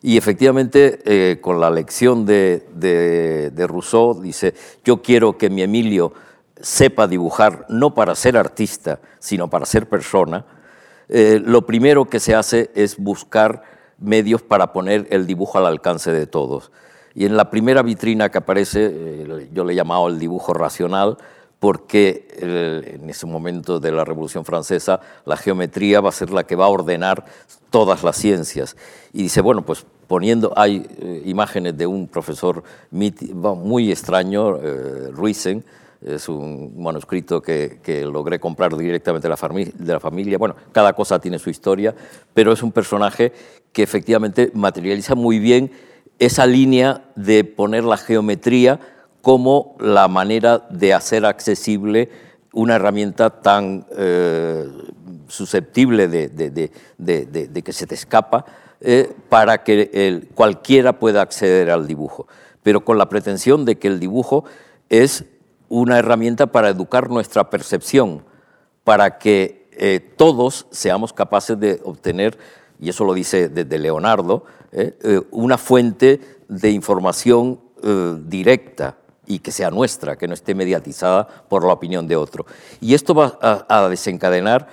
[0.00, 6.14] Y efectivamente, eh, con la lección de, de, Rousseau, dice, yo quiero que mi Emilio
[6.58, 10.46] sepa dibujar no para ser artista, sino para ser persona,
[11.10, 13.62] eh, lo primero que se hace es buscar
[13.98, 16.70] medios para poner el dibujo al alcance de todos.
[17.14, 21.18] Y en la primera vitrina que aparece, eh, yo le he llamado el dibujo racional,
[21.58, 26.56] porque en ese momento de la Revolución Francesa la geometría va a ser la que
[26.56, 27.26] va a ordenar
[27.68, 28.76] todas las ciencias.
[29.12, 35.64] Y dice, bueno, pues poniendo, hay eh, imágenes de un profesor muy extraño, eh, Ruisen,
[36.02, 37.78] es un manuscrito que,
[38.10, 40.38] logré comprar directamente de la, familia.
[40.38, 41.94] Bueno, cada cosa tiene su historia,
[42.32, 43.32] pero es un personaje
[43.72, 45.70] que efectivamente materializa muy bien
[46.18, 48.80] esa línea de poner la geometría
[49.20, 52.08] como la manera de hacer accesible
[52.52, 54.66] una herramienta tan eh,
[55.28, 58.44] susceptible de, que se te escapa
[58.80, 62.26] eh, para que cualquiera pueda acceder al dibujo,
[62.62, 64.44] pero con la pretensión de que el dibujo
[64.88, 65.24] es
[65.70, 68.22] una herramienta para educar nuestra percepción,
[68.84, 72.38] para que eh, todos seamos capaces de obtener,
[72.78, 74.44] y eso lo dice desde Leonardo,
[75.30, 77.60] una fuente de información
[78.26, 78.96] directa,
[79.30, 82.46] y que sea nuestra, que no esté mediatizada por la opinión de otro.
[82.80, 84.66] Y esto va a, desencadenar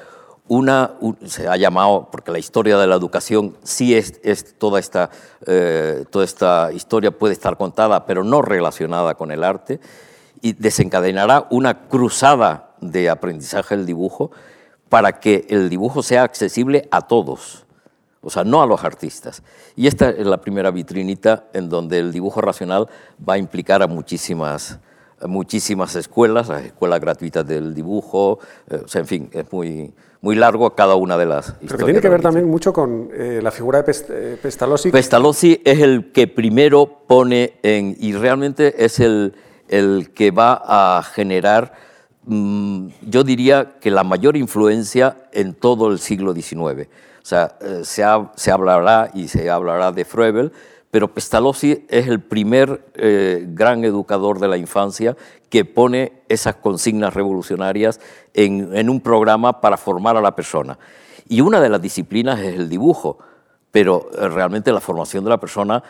[0.48, 0.94] una,
[1.26, 5.12] se ha llamado, porque la historia de la educación sí es, es toda, esta,
[5.46, 9.80] eh, toda esta historia puede estar contada, pero no relacionada con el arte,
[10.48, 14.32] y desencadenará una cruzada de aprendizaje del dibujo
[14.88, 17.66] para que el dibujo sea accesible a todos
[18.22, 19.42] o sea, no a los artistas.
[19.78, 22.88] Y esta es la primera vitrinita en donde el dibujo racional
[23.28, 24.80] va a implicar a muchísimas,
[25.26, 30.36] muchísimas escuelas, las escuelas gratuitas del dibujo, eh, o sea, en fin, es muy, muy
[30.36, 31.72] largo cada una de las historias.
[31.72, 34.92] Pero tiene que ver también mucho con eh, la figura de eh, Pestalozzi.
[34.92, 39.36] Pestalozzi es el que primero pone en, y realmente es el,
[39.68, 41.74] el que va a generar,
[42.26, 46.88] mm, yo diría que la mayor influencia en todo el siglo XIX.
[47.28, 50.54] O sea, eh, se, hablará y se hablará de Froebel,
[50.90, 55.18] pero Pestalozzi es el primer eh, gran educador de la infancia
[55.50, 58.00] que pone esas consignas revolucionarias
[58.34, 60.80] en, un programa para formar a la persona.
[61.28, 63.18] Y una de las disciplinas es el dibujo,
[63.72, 65.84] pero eh, realmente la formación de la persona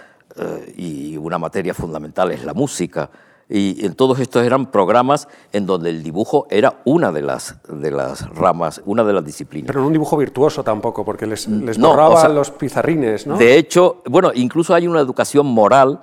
[0.75, 3.09] y una materia fundamental es la música.
[3.49, 7.91] Y en todos estos eran programas en donde el dibujo era una de las, de
[7.91, 9.67] las ramas, una de las disciplinas.
[9.67, 13.37] Pero no un dibujo virtuoso tampoco, porque les, les borraba los pizarrines, ¿no?
[13.37, 16.01] De hecho, bueno, incluso hay una educación moral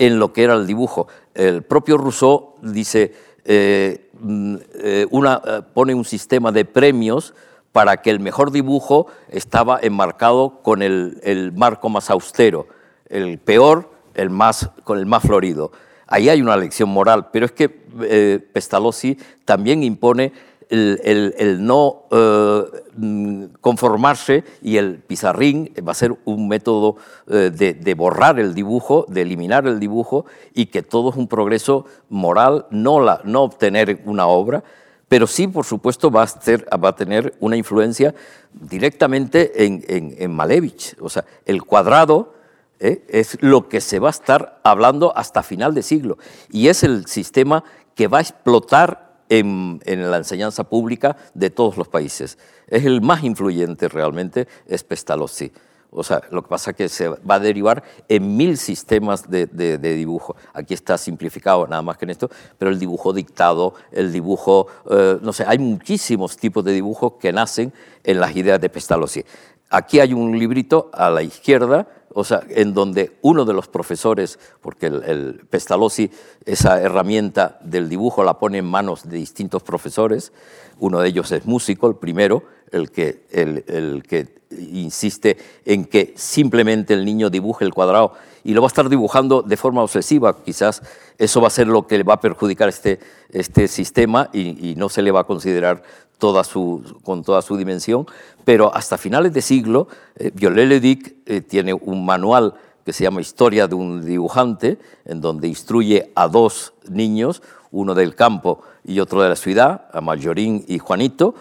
[0.00, 1.06] en lo que era el dibujo.
[1.34, 3.12] El propio Rousseau dice,
[3.44, 7.34] eh, mm, eh, una, eh, pone un sistema de premios
[7.72, 12.66] para que el mejor dibujo estaba enmarcado con el, marco más austero,
[13.08, 15.70] el peor el más, con el más florido.
[16.10, 20.32] Ahí hay una lección moral, pero es que eh, Pestalozzi también impone
[20.70, 22.62] el, no eh,
[22.96, 26.96] mm, conformarse y el pizarrín va a ser un método
[27.28, 31.86] eh, de, borrar el dibujo, de eliminar el dibujo y que todo es un progreso
[32.08, 34.62] moral, no, la, no obtener una obra,
[35.08, 38.14] pero sí, por supuesto, va a, ser, tener una influencia
[38.52, 40.96] directamente en, en, Malevich.
[41.00, 42.34] O sea, el cuadrado
[42.80, 43.04] ¿eh?
[43.08, 46.18] es lo que se va a estar hablando hasta final de siglo
[46.50, 47.62] y es el sistema
[47.94, 52.36] que va a explotar en, la enseñanza pública de todos los países.
[52.66, 55.52] Es el más influyente realmente, es Pestalozzi.
[55.92, 59.46] O sea, lo que pasa es que se va a derivar en mil sistemas de,
[59.78, 60.36] dibujo.
[60.52, 65.18] Aquí está simplificado nada más que en esto, pero el dibujo dictado, el dibujo, eh,
[65.20, 67.72] no sé, hay muchísimos tipos de dibujos que nacen
[68.04, 69.24] en las ideas de Pestalozzi.
[69.70, 74.38] Aquí hay un librito a la izquierda o sea, en donde uno de los profesores,
[74.60, 76.10] porque el, Pestalozzi
[76.44, 80.32] esa herramienta del dibujo la pone en manos de distintos profesores,
[80.78, 86.94] uno de ellos es músico, el primero, el que, el, que insiste en que simplemente
[86.94, 90.82] el niño dibuje el cuadrado y lo va a estar dibujando de forma obsesiva, quizás
[91.18, 92.98] eso va a ser lo que le va a perjudicar este,
[93.30, 95.82] este sistema y, no se le va a considerar
[96.18, 98.06] toda su, con toda su dimensión,
[98.44, 102.54] pero hasta finales de siglo, eh, Viollet-le-Duc eh, tiene un manual
[102.84, 108.14] que se llama Historia de un dibujante, en donde instruye a dos niños, uno del
[108.14, 111.34] campo y otro de la ciudad, a Mayorín y Juanito,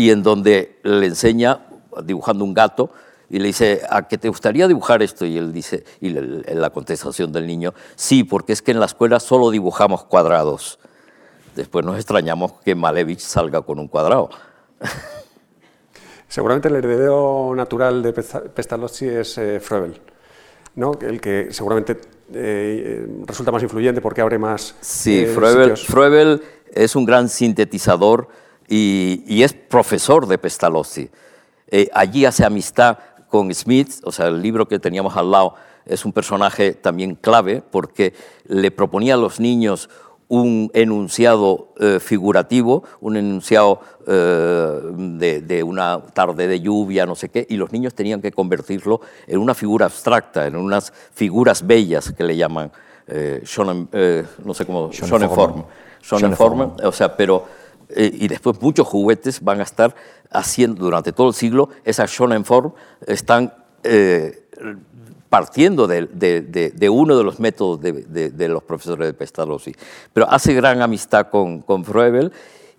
[0.00, 1.66] y en donde le enseña
[2.02, 2.90] dibujando un gato
[3.28, 5.26] y le dice, ¿a qué te gustaría dibujar esto?
[5.26, 9.20] Y él dice, y la contestación del niño, sí, porque es que en la escuela
[9.20, 10.78] solo dibujamos cuadrados.
[11.54, 14.30] Después nos extrañamos que Malevich salga con un cuadrado.
[16.28, 19.60] Seguramente el heredero natural de Pestalozzi es eh,
[20.76, 20.92] ¿no?
[21.02, 22.00] el que seguramente
[22.32, 24.74] eh, resulta más influyente porque abre más.
[24.80, 26.40] Sí, eh,
[26.72, 28.28] es un gran sintetizador
[28.70, 31.10] y, es profesor de Pestalozzi.
[31.66, 35.54] Eh, allí hace amistad con Smith, o sea, el libro que teníamos al lado
[35.86, 38.14] es un personaje también clave porque
[38.46, 39.88] le proponía a los niños
[40.30, 44.80] un enunciado eh, figurativo, un enunciado eh,
[45.42, 49.38] de, una tarde de lluvia, no sé qué, y los niños tenían que convertirlo en
[49.38, 52.70] una figura abstracta, en unas figuras bellas que le llaman,
[53.08, 53.42] eh,
[53.92, 55.64] eh no sé cómo, Schonenform.
[56.00, 57.44] Schonenform, o sea, pero,
[57.96, 59.94] y después muchos juguetes van a estar
[60.30, 62.72] haciendo durante todo el siglo, esa Schonenform
[63.06, 63.52] están
[65.30, 69.72] partiendo de, uno de los métodos de, los profesores de Pestalozzi.
[70.12, 71.84] Pero hace gran amistad con, con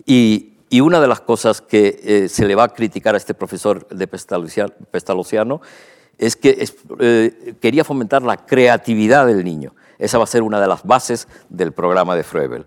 [0.06, 0.48] y,
[0.80, 4.06] una de las cosas que eh, se le va a criticar a este profesor de
[4.06, 5.60] Pestalozziano
[6.16, 6.66] es que
[7.00, 9.74] eh, quería fomentar la creatividad del niño.
[9.98, 12.66] Esa va a ser una de las bases del programa de Froebel.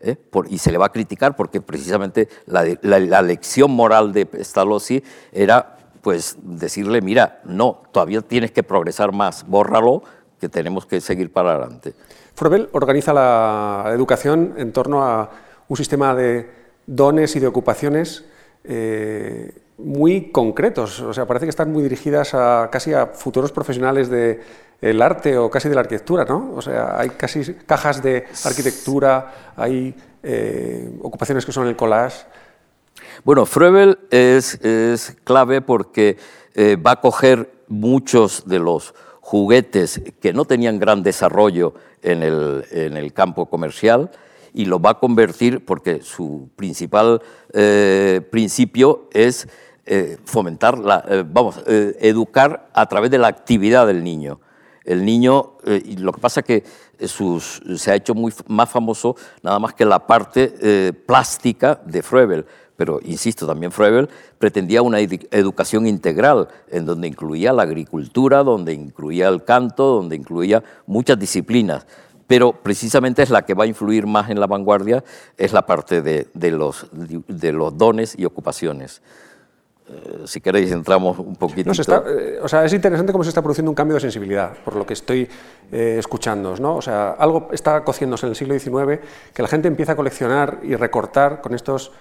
[0.00, 0.16] ¿Eh?
[0.48, 6.36] y se le va a criticar porque precisamente la, lección moral de Pestalozzi era pues
[6.42, 10.02] decirle, mira, no, todavía tienes que progresar más, bórralo,
[10.40, 11.94] que tenemos que seguir para adelante.
[12.34, 15.30] Froebel organiza la educación en torno a
[15.68, 16.50] un sistema de
[16.86, 18.24] dones y de ocupaciones
[18.64, 24.08] eh, muy concretos, o sea, parece que están muy dirigidas a casi a futuros profesionales
[24.80, 26.52] del arte o casi de la arquitectura, ¿no?
[26.54, 32.24] O sea, hay casi cajas de arquitectura, hay eh, ocupaciones que son el collage.
[33.24, 34.58] Bueno, Froebel es,
[35.24, 36.16] clave porque
[36.54, 43.12] eh, va a coger muchos de los juguetes que no tenían gran desarrollo en el,
[43.12, 44.10] campo comercial
[44.52, 49.46] y lo va a convertir, porque su principal eh, principio es
[50.24, 54.38] fomentar, la, vamos, educar a través de la actividad del niño.
[54.84, 56.64] El niño, y lo que pasa es que
[57.76, 62.46] se ha hecho muy, más famoso nada más que la parte plástica de Froebel,
[62.80, 69.28] pero insisto, también Froebel pretendía una educación integral, en donde incluía la agricultura, donde incluía
[69.28, 71.86] el canto, donde incluía muchas disciplinas.
[72.26, 75.04] Pero precisamente es la que va a influir más en la vanguardia,
[75.36, 76.86] es la parte de, los,
[77.76, 79.04] dones y ocupaciones eh,
[80.24, 81.70] si queréis entramos un poquito.
[81.72, 84.86] Eh, o sea, es interesante cómo se está produciendo un cambio de sensibilidad, por lo
[84.86, 85.28] que estoy
[85.72, 86.56] eh, escuchando.
[86.56, 86.76] ¿no?
[86.76, 89.00] O sea, algo está cociéndose en el siglo XIX,
[89.32, 91.92] que la gente empieza a coleccionar y recortar con estos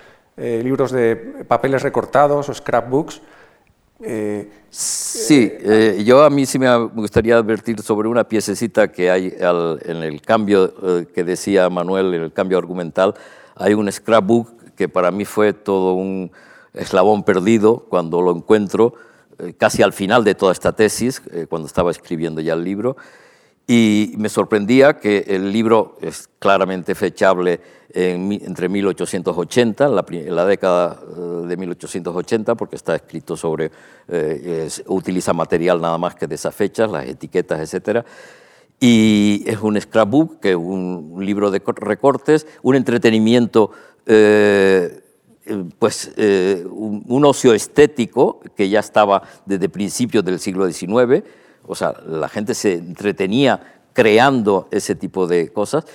[0.41, 1.17] eh, libros de
[1.47, 3.21] papeles recortados o scrapbooks.
[4.01, 9.35] Eh, sí, eh, yo a mí sí me gustaría advertir sobre una piececita que hay
[9.37, 10.73] en el cambio
[11.13, 13.15] que decía Manuel, en el cambio argumental,
[13.55, 16.31] hay un scrapbook que para mí fue todo un,
[16.73, 18.93] eslabón perdido cuando lo encuentro
[19.39, 22.97] eh, casi al final de toda esta tesis, eh, cuando estaba escribiendo ya el libro,
[23.67, 27.61] y me sorprendía que el libro es claramente fechable
[27.91, 33.71] entre 1880, en la, década eh, de 1880, porque está escrito sobre,
[34.87, 38.05] utiliza material nada más que de esas fechas, las etiquetas, etc.
[38.79, 43.71] Y es un scrapbook, que es un, libro de recortes, un entretenimiento
[45.77, 51.23] pues, eh, un, ocio estético que ya estaba desde principios del siglo XIX,
[51.65, 55.85] o sea, la gente se entretenía creando ese tipo de cosas,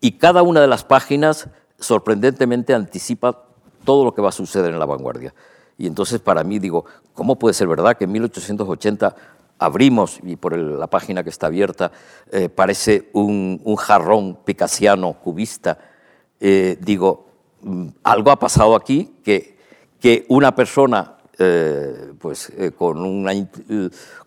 [0.00, 1.48] y cada una de las páginas
[1.78, 3.44] sorprendentemente anticipa
[3.84, 5.34] todo lo que va a suceder en la vanguardia.
[5.78, 6.84] Y entonces para mí digo,
[7.14, 9.16] ¿cómo puede ser verdad que en 1880
[9.58, 11.92] abrimos, y por la página que está abierta,
[12.32, 15.78] eh, parece un, jarrón picasiano, cubista?
[16.80, 17.33] digo,
[18.02, 19.56] algo ha pasado aquí que,
[20.00, 23.32] que una persona eh, pues, eh, con, una,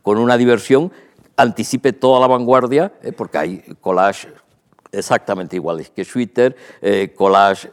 [0.01, 0.91] con una diversión
[1.38, 4.27] anticipe toda la vanguardia, eh, porque hay collage
[4.91, 6.55] exactamente iguales que Twitter,
[7.15, 7.69] collage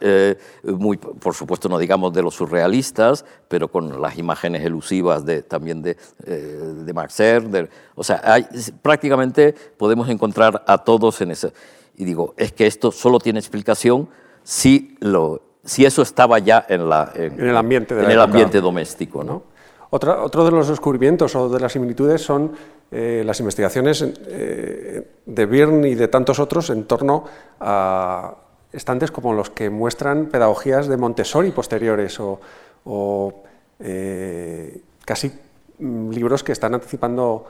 [0.63, 5.81] muy, por supuesto no digamos de los surrealistas, pero con las imágenes elusivas de, también
[5.81, 8.45] de, de Marxer, o sea, hay,
[8.81, 11.53] prácticamente podemos encontrar a todos en ese.
[11.95, 14.09] Y digo, es que esto solo tiene explicación
[14.43, 19.23] si lo si eso estaba ya en, la, en, el ambiente, en el ambiente doméstico.
[19.23, 19.43] ¿no?
[19.89, 22.51] Otra, otro de los descubrimientos o de las similitudes son
[22.91, 27.25] eh, las investigaciones eh, de Byrne y de tantos otros en torno
[27.59, 28.35] a
[28.71, 33.43] estantes como los que muestran pedagogías de Montessori posteriores o,
[33.79, 35.31] eh, casi
[35.79, 37.47] mm, libros que están anticipando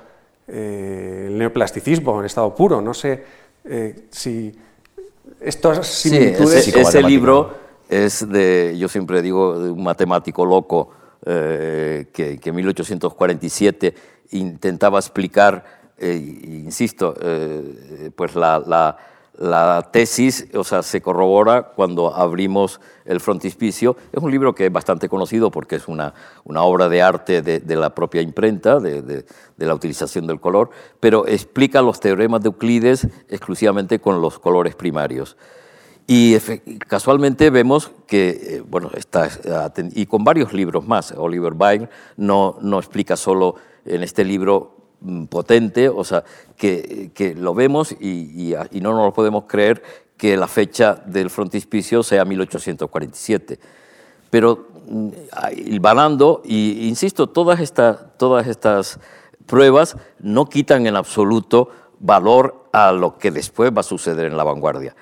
[0.47, 2.79] el neoplasticismo en estado puro.
[2.79, 3.23] No sé
[4.11, 4.55] si
[5.41, 6.65] estas similitudes...
[6.65, 10.89] Sí, ese libro es de, yo siempre digo, de un matemático loco
[11.25, 13.95] eh, que, en 1847
[14.31, 15.65] intentaba explicar,
[15.97, 18.97] eh, insisto, eh, pues la,
[19.91, 23.97] tesis, o sea, se corrobora cuando abrimos el frontispicio.
[24.11, 26.13] Es un libro que es bastante conocido porque es una,
[26.45, 29.25] obra de arte de, la propia imprenta, de,
[29.57, 30.69] la utilización del color,
[30.99, 35.37] pero explica los teoremas de Euclides exclusivamente con los colores primarios.
[36.07, 36.37] Y
[36.87, 39.27] casualmente vemos que, eh, bueno, está,
[39.93, 45.25] y con varios libros más, Oliver Byrne no, no explica solo en este libro mm,
[45.25, 46.23] potente, o sea,
[46.57, 49.81] que, que lo vemos y, y, no nos lo podemos creer
[50.15, 53.59] que la fecha del frontispicio sea 1847.
[54.29, 55.09] Pero mm,
[55.81, 58.99] vanando, y insisto, todas, estas todas estas
[59.47, 64.43] pruebas no quitan en absoluto valor a lo que después va a suceder en la
[64.43, 64.95] vanguardia.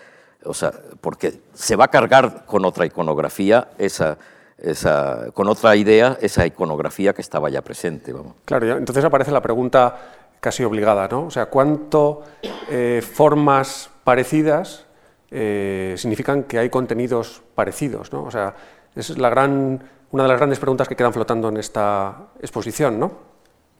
[0.46, 0.72] O sea,
[1.02, 4.18] porque se va a cargar con otra iconografía esa,
[4.58, 8.14] esa, con otra idea esa iconografía que estaba ya presente.
[8.14, 8.34] Vamos.
[8.46, 9.98] Claro, entonces aparece la pregunta
[10.40, 11.26] casi obligada, ¿no?
[11.26, 12.24] O sea, ¿cuánto
[12.70, 14.86] eh, formas parecidas
[15.32, 18.24] eh, significan que hay contenidos parecidos, ¿no?
[18.24, 18.54] O sea,
[18.96, 19.82] esa es la gran,
[20.12, 23.12] una de las grandes preguntas que quedan flotando en esta exposición, ¿no?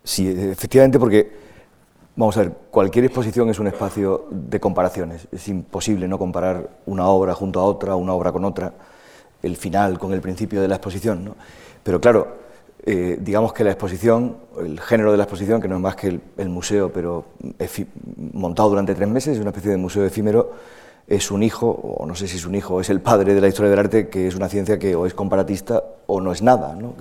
[0.04, 1.32] Sí, efectivamente, porque
[2.16, 5.28] Vamos a ver, cualquier exposición es un espacio de comparaciones.
[5.32, 8.72] Es imposible no comparar una obra junto a otra, una obra con otra,
[9.42, 11.26] el final con el principio de la exposición.
[11.26, 11.36] ¿no?
[11.82, 12.38] Pero claro,
[12.86, 16.20] eh, digamos que la exposición, el género de la exposición, que no es más que
[16.38, 17.26] el, museo, pero
[18.34, 20.52] montado durante tres meses, es una especie de museo efímero,
[21.08, 23.48] es un hijo, o no sé si es un hijo, es el padre de la
[23.48, 26.76] historia del arte, que es una ciencia que o es comparatista o no es nada,
[26.76, 26.94] ¿no?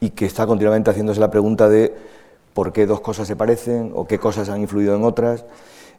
[0.00, 1.94] y que está continuamente haciéndose la pregunta de
[2.56, 5.44] por qué dos cosas se parecen o qué cosas han influido en otras,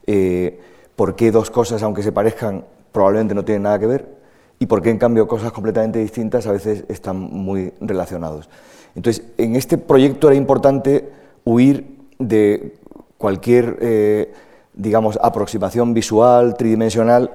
[0.08, 0.60] eh,
[0.96, 4.18] por qué dos cosas, aunque se parezcan, probablemente no tienen nada que ver,
[4.58, 8.50] y por qué en cambio cosas completamente distintas a veces están muy relacionados.
[8.96, 11.08] Entonces, en este proyecto era importante
[11.46, 12.74] huir de
[13.20, 14.34] cualquier, eh,
[14.74, 17.34] digamos, aproximación visual, tridimensional,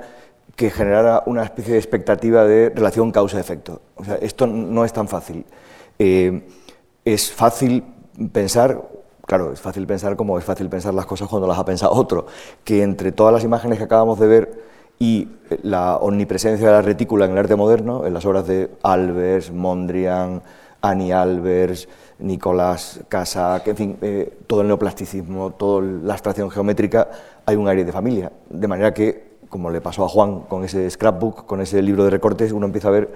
[0.57, 3.83] que generara una especie de expectativa de relación causa-efecto.
[3.95, 5.47] O sea, esto no es tan fácil.
[6.01, 6.43] Eh,
[7.05, 7.85] es fácil
[8.33, 8.83] pensar
[9.27, 12.27] claro, es fácil pensar como es fácil pensar las cosas cuando las ha pensado otro,
[12.65, 14.63] que entre todas las imágenes que acabamos de ver
[14.99, 15.29] y
[15.63, 20.43] la omnipresencia de la retícula en el arte moderno, en las obras de Albers, Mondrian,
[20.81, 27.09] Annie Albers, Nicolás Casac, en fin, eh, todo el neoplasticismo, toda la abstracción geométrica,
[27.47, 28.33] hay un aire de familia.
[28.49, 32.11] De manera que, como le pasó a Juan con ese scrapbook, con ese libro de
[32.11, 33.11] recortes, uno empieza a ver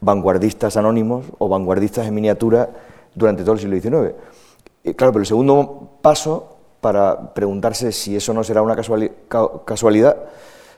[0.00, 2.70] vanguardistas anónimos o vanguardistas en miniatura
[3.14, 4.14] durante todo el siglo XIX.
[4.82, 8.74] Claro, pero el segundo paso para preguntarse si eso no será una
[9.64, 10.16] casualidad,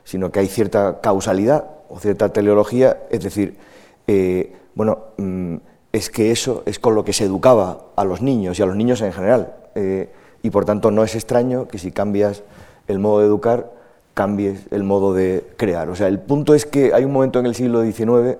[0.03, 3.57] sino que hay cierta causalidad o cierta teleología, es decir,
[4.05, 5.55] eh, bueno, mm,
[5.91, 8.75] es que eso es con lo que se educaba a los niños y a los
[8.75, 9.55] niños en general.
[9.73, 10.09] Eh,
[10.43, 12.43] y por tanto no es extraño que si cambias
[12.87, 13.71] el modo de educar,
[14.13, 15.89] cambies el modo de crear.
[15.89, 18.37] O sea, el punto es que hay un momento en el siglo XIX,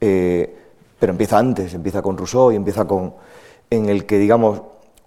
[0.00, 0.54] eh,
[0.98, 3.14] pero empieza antes, empieza con Rousseau y empieza con,
[3.70, 4.60] en el que, digamos,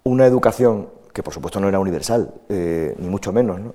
[0.04, 3.74] una educación, que por supuesto no era universal, eh, ni mucho menos, ¿no?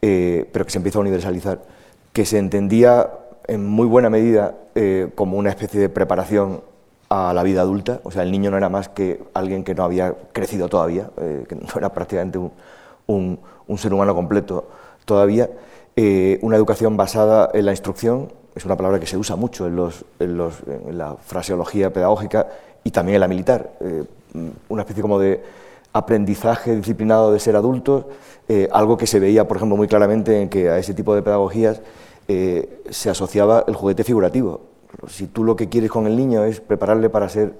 [0.00, 1.62] pero que se empieza a universalizar,
[2.12, 3.10] que se entendía
[3.48, 4.54] en muy buena medida
[5.16, 6.60] como una especie de preparación
[7.08, 9.84] a la vida adulta, o sea, el niño no era más que alguien que no
[9.84, 12.38] había crecido todavía, eh, que no era prácticamente
[13.06, 13.38] un,
[13.76, 14.68] ser humano completo
[15.04, 15.50] todavía,
[15.94, 19.76] eh, una educación basada en la instrucción, es una palabra que se usa mucho en,
[19.76, 22.48] los, en, la fraseología pedagógica
[22.82, 24.04] y también en la militar, eh,
[24.68, 25.42] una especie como de
[25.92, 28.04] aprendizaje disciplinado de ser adultos,
[28.70, 31.80] algo que se veía, por ejemplo, muy claramente en que a ese tipo de pedagogías
[32.26, 34.60] se asociaba el juguete figurativo,
[35.08, 37.54] si tú lo que quieres con el niño es prepararle para ser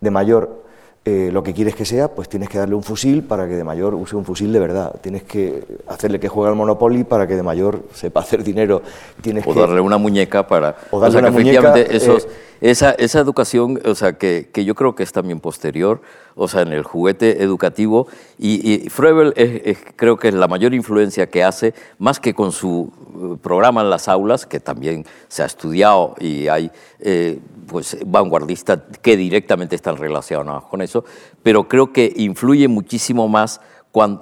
[0.00, 0.64] de mayor
[1.04, 3.64] eh, lo que quieres que sea, pues tienes que darle un fusil para que de
[3.64, 4.94] mayor use un fusil de verdad.
[5.00, 8.82] Tienes que hacerle que juegue al Monopoly para que de mayor sepa hacer dinero.
[9.22, 10.76] Tienes o darle una muñeca para...
[10.90, 12.28] O darle una muñeca, esos, eh,
[12.60, 16.02] esa, esa, educación, o sea, que, que, yo creo que es también posterior,
[16.34, 20.74] o sea, en el juguete educativo, y, y Froebel es, creo que es la mayor
[20.74, 25.42] influencia que hace, más que con su eh, programa en las aulas, que también se
[25.42, 26.70] ha estudiado y hay
[27.00, 27.38] eh,
[27.68, 31.04] pues, vanguardistas que directamente están relacionados con eso,
[31.42, 33.60] pero creo que influye muchísimo más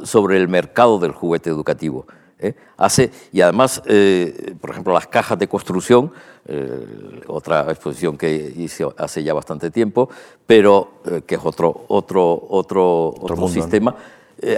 [0.04, 2.06] sobre el mercado del juguete educativo.
[2.38, 2.54] ¿eh?
[2.76, 6.12] Hace, y además, eh, por ejemplo, las cajas de construcción,
[6.46, 10.08] eh, otra exposición que hice hace ya bastante tiempo,
[10.46, 13.96] pero que es otro, otro, otro, otro, sistema.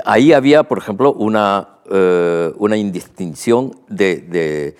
[0.04, 1.78] ahí había, por ejemplo, una,
[2.58, 4.74] una indistinción de,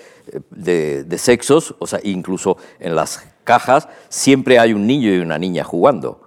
[0.50, 5.38] de, de sexos, o sea, incluso en las cajas siempre hay un niño y una
[5.38, 6.20] niña jugando.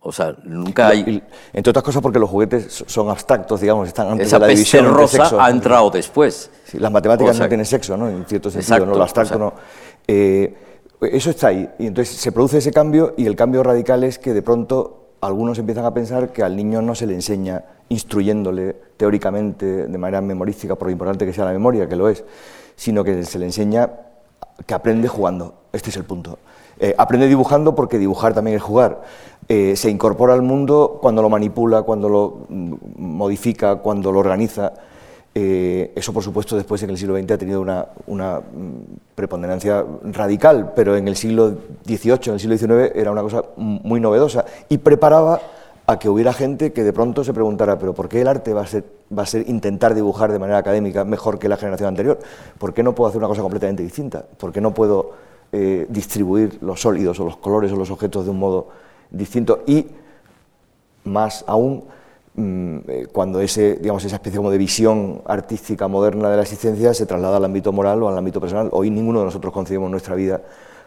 [0.00, 1.22] O sea, nunca hay...
[1.52, 5.30] entre otras cosas porque los juguetes son abstractos, digamos, están antes de la división rosa
[5.38, 6.50] ha entrado después.
[6.72, 8.08] las matemáticas no tienen sexo, ¿no?
[8.08, 8.94] En cierto sentido, ¿no?
[8.94, 9.52] Lo abstracto no...
[10.08, 10.54] Eh,
[11.02, 11.68] eso está ahí.
[11.78, 15.58] Y entonces se produce ese cambio y el cambio radical es que de pronto algunos
[15.58, 20.74] empiezan a pensar que al niño no se le enseña instruyéndole teóricamente de manera memorística,
[20.74, 22.24] por lo importante que sea la memoria, que lo es,
[22.74, 23.90] sino que se le enseña
[24.66, 25.54] que aprende jugando.
[25.72, 26.38] Este es el punto.
[26.78, 29.02] Eh, aprende dibujando porque dibujar también es jugar.
[29.48, 34.72] Eh, se incorpora al mundo cuando lo manipula, cuando lo mm, modifica, cuando lo organiza.
[35.34, 39.84] Eh, eso, por supuesto, después en el siglo XX ha tenido una, una, mm, preponderancia
[40.04, 41.54] radical, pero en el siglo
[41.86, 45.40] XVIII, en el siglo XIX, era una cosa muy novedosa y preparaba
[45.92, 48.62] a que hubiera gente que de pronto se preguntara, pero ¿por qué el arte va
[48.62, 52.18] a ser, intentar dibujar de manera académica mejor que la generación anterior?
[52.58, 54.24] ¿Por qué no puedo hacer una cosa completamente distinta?
[54.38, 55.12] ¿Por qué no puedo
[55.52, 58.68] eh, distribuir los sólidos o los colores o los objetos de un modo
[59.10, 59.86] distinto y
[61.04, 61.84] más aún
[62.36, 66.94] mm, eh, cuando ese, digamos, esa especie como de visión artística moderna de la existencia
[66.94, 68.68] se traslada al ámbito moral o al ámbito personal.
[68.72, 70.40] Hoy ninguno de nosotros concebimos nuestra vida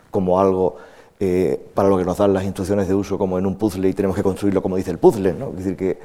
[0.10, 0.78] como algo
[1.20, 3.94] eh, para lo que nos dan las instrucciones de uso como en un puzzle y
[3.94, 5.34] tenemos que construirlo como dice el puzzle.
[5.34, 5.50] ¿no?
[5.50, 5.98] Es decir, que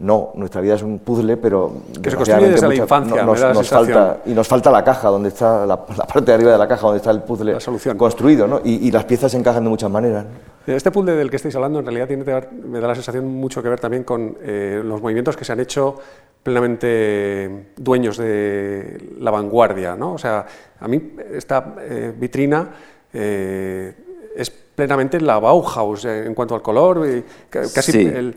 [0.00, 3.22] no, nuestra vida es un puzzle, pero que se construye desde la infancia.
[3.22, 6.66] nos, falta, y nos falta la caja, donde está la, parte de arriba de la
[6.66, 7.56] caja, donde está el puzzle
[7.96, 8.60] construido, ¿no?
[8.64, 10.24] y, las piezas se encajan de muchas maneras.
[10.66, 13.68] Este puzzle del que estáis hablando en realidad tiene me da la sensación mucho que
[13.68, 15.96] ver también con eh, los movimientos que se han hecho
[16.42, 19.96] plenamente dueños de la vanguardia.
[19.96, 20.14] ¿no?
[20.14, 20.46] O sea,
[20.78, 22.70] a mí esta eh, vitrina
[23.12, 23.94] eh,
[24.80, 27.06] plenamente la Bauhaus en cuanto al color,
[27.50, 28.34] casi el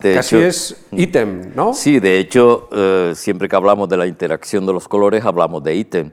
[0.00, 1.74] Casi es ítem, ¿no?
[1.74, 5.74] Sí, de hecho, eh, siempre que hablamos de la interacción de los colores, hablamos de
[5.74, 6.10] ítem.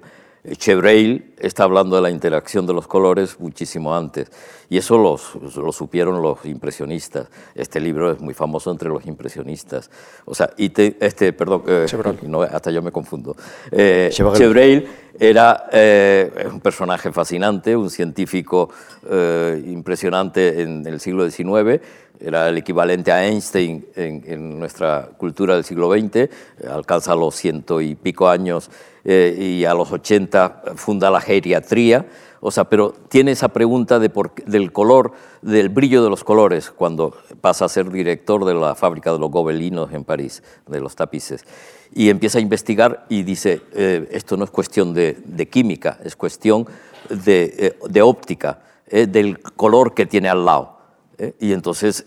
[0.55, 4.31] Chevreil está hablando de la interacción de los colores muchísimo antes.
[4.69, 7.27] Y eso lo supieron los impresionistas.
[7.55, 9.89] Este libro es muy famoso entre los impresionistas.
[10.25, 11.87] O sea, este, perdón, eh,
[12.23, 13.35] no, hasta yo me confundo.
[13.71, 14.87] Eh, Chevreil
[15.19, 18.69] era eh, un personaje fascinante, un científico
[19.09, 21.81] eh, impresionante en el siglo XIX,
[22.19, 26.29] era el equivalente a Einstein en, nuestra cultura del siglo XX,
[26.69, 28.69] alcanza los ciento y pico años
[29.03, 32.05] y a los 80 funda la geriatría
[32.39, 34.11] o sea, pero tiene esa pregunta de
[34.45, 39.11] del color, del brillo de los colores, cuando pasa a ser director de la fábrica
[39.11, 41.43] de los gobelinos en París, de los tapices.
[41.93, 46.67] Y empieza a investigar y dice, eh, esto no es cuestión de, química, es cuestión
[47.09, 50.76] de, eh, óptica, eh, del color que tiene al lado.
[51.39, 52.05] Y entonces,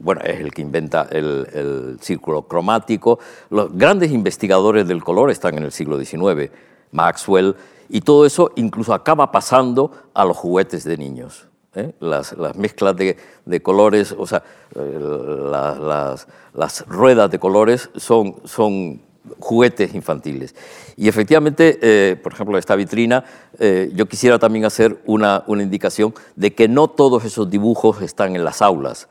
[0.00, 3.18] bueno, es el que inventa el, círculo cromático.
[3.50, 6.50] Los grandes investigadores del color están en el siglo XIX.
[6.90, 7.54] Maxwell,
[7.88, 11.46] y todo eso incluso acaba pasando a los juguetes de niños.
[11.74, 11.92] ¿eh?
[12.00, 14.42] las, mezclas de, colores, o sea,
[14.74, 19.00] las, ruedas de colores son, son
[19.38, 20.54] juguetes infantiles.
[20.96, 23.24] Y efectivamente, eh, por ejemplo, esta vitrina,
[23.58, 28.36] eh, yo quisiera también hacer una, una, indicación de que no todos esos dibujos están
[28.36, 29.08] en las aulas.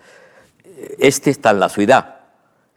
[0.99, 2.20] Este está en la ciudad.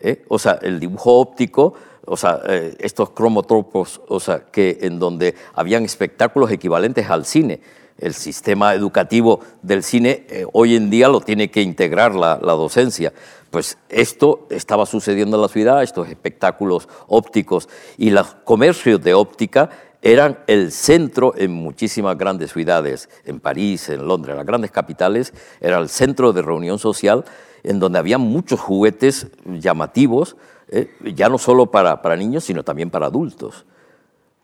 [0.01, 0.25] ¿eh?
[0.29, 1.75] O sea, el dibujo óptico,
[2.07, 2.41] o sea,
[2.79, 7.61] estos cromotropos, o sea, que en donde habían espectáculos equivalentes al cine.
[7.97, 13.15] El sistema educativo del cine hoy en día lo tiene que integrar la docencia.
[13.55, 19.71] Pues esto estaba sucediendo en la ciudad, estos espectáculos ópticos y los comercios de óptica
[20.03, 25.79] eran el centro en muchísimas grandes ciudades, en París, en Londres, las grandes capitales, era
[25.79, 27.25] el centro de reunión social
[27.63, 30.35] en donde había muchos juguetes llamativos,
[30.67, 30.91] ¿eh?
[31.15, 33.67] ya no solo para, para, niños, sino también para adultos.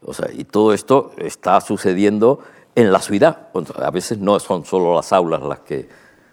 [0.03, 2.39] O sea, y todo esto está sucediendo
[2.77, 3.49] en la ciudad.
[3.75, 5.89] A veces no son solo las aulas las que...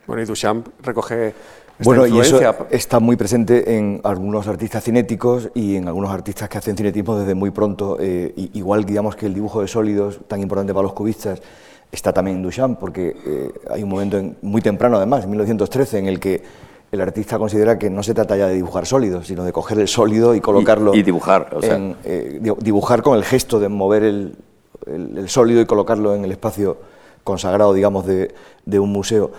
[0.05, 1.33] Bueno, y Duchamp recoge
[1.83, 2.39] bueno, y eso
[2.71, 7.35] está muy presente en algunos artistas cinéticos y en algunos artistas que hacen cinetismo desde
[7.35, 7.97] muy pronto.
[7.99, 11.41] Eh, igual, digamos que el dibujo de sólidos, tan importante para los cubistas,
[11.91, 16.07] está también en Duchamp, porque eh, hay un momento muy temprano, además, en 1913, en
[16.07, 16.43] el que
[16.91, 19.87] el artista considera que no se trata ya de dibujar sólidos, sino de coger el
[19.87, 20.95] sólido y colocarlo.
[20.95, 21.77] Y, dibujar, o sea.
[22.03, 24.35] Eh, dibujar con el gesto de mover el,
[25.27, 26.77] sólido y colocarlo en el espacio
[27.23, 28.33] consagrado, digamos, de,
[28.65, 29.31] de un museo.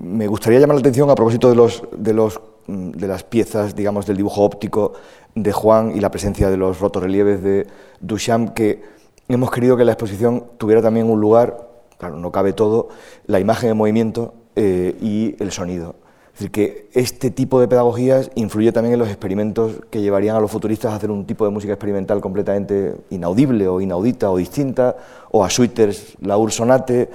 [0.00, 4.16] Me gustaría llamar la atención a propósito de, los, mm, de las piezas, digamos, del
[4.16, 4.94] dibujo óptico
[5.36, 7.66] de Juan y la presencia de los rotorrelieves de
[8.00, 8.82] Duchamp, que
[9.28, 11.68] hemos querido que la exposición tuviera también un lugar,
[11.98, 12.88] claro, no cabe todo,
[13.26, 15.94] la imagen en movimiento eh, y el sonido.
[16.34, 20.40] Es decir, que este tipo de pedagogías influye también en los experimentos que llevarían a
[20.40, 24.96] los futuristas a hacer un tipo de música experimental completamente inaudible o inaudita o distinta,
[25.30, 27.08] o a Sweeters, la Ursonate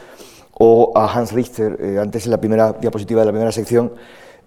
[0.60, 3.94] o a Hans Richter, eh, antes en la primera diapositiva de la primera sección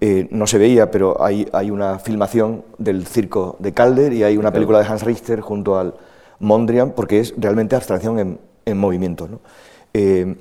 [0.00, 4.36] eh, no se veía, pero hay, hay, una filmación del circo de Calder y hay
[4.36, 5.94] una película de Hans Richter junto al
[6.40, 9.28] Mondrian, porque es realmente abstracción en, en movimiento.
[9.94, 10.36] Eh,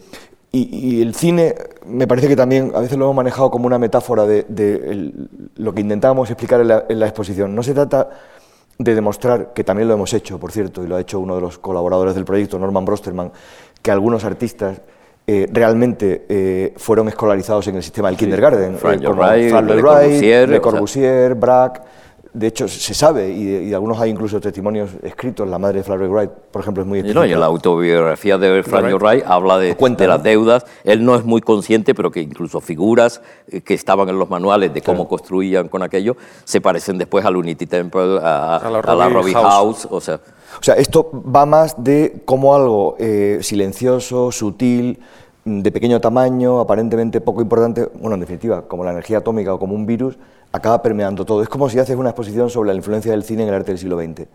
[0.51, 1.55] y, el cine
[1.86, 5.13] me parece que también a veces lo hemos manejado como una metáfora de,
[5.55, 7.55] lo que intentábamos explicar en la, en la, exposición.
[7.55, 8.09] No se trata
[8.78, 11.41] de demostrar, que también lo hemos hecho, por cierto, y lo ha hecho uno de
[11.41, 13.32] los colaboradores del proyecto, Norman Brosterman,
[13.82, 14.82] que algunos artistas
[15.28, 18.76] eh, realmente eh, fueron escolarizados en el sistema del kindergarten.
[18.78, 21.82] Frank eh, Le Corbusier, Braque.
[22.34, 26.32] De hecho, se sabe, y, algunos hay incluso testimonios escritos, la madre de Flavia Wright,
[26.49, 30.07] por ejemplo, es muy No, y en la autobiografía de Frank Wright habla de, de,
[30.07, 30.65] las deudas.
[30.86, 33.22] Él no es muy consciente, pero que incluso figuras
[33.65, 36.15] que estaban en los manuales de cómo construían con aquello
[36.45, 38.61] se parecen después al Unity Temple, a,
[38.95, 39.88] la, Robbie House.
[39.91, 40.19] o sea...
[40.62, 42.95] O sea, esto va más de cómo algo
[43.41, 44.99] silencioso, sutil,
[45.43, 49.74] de pequeño tamaño, aparentemente poco importante, bueno, en definitiva, como la energía atómica o como
[49.74, 50.18] un virus,
[50.51, 51.41] acaba permeando todo.
[51.41, 53.80] Es como si haces una exposición sobre la influencia del cine en el arte del
[53.80, 54.28] siglo XX.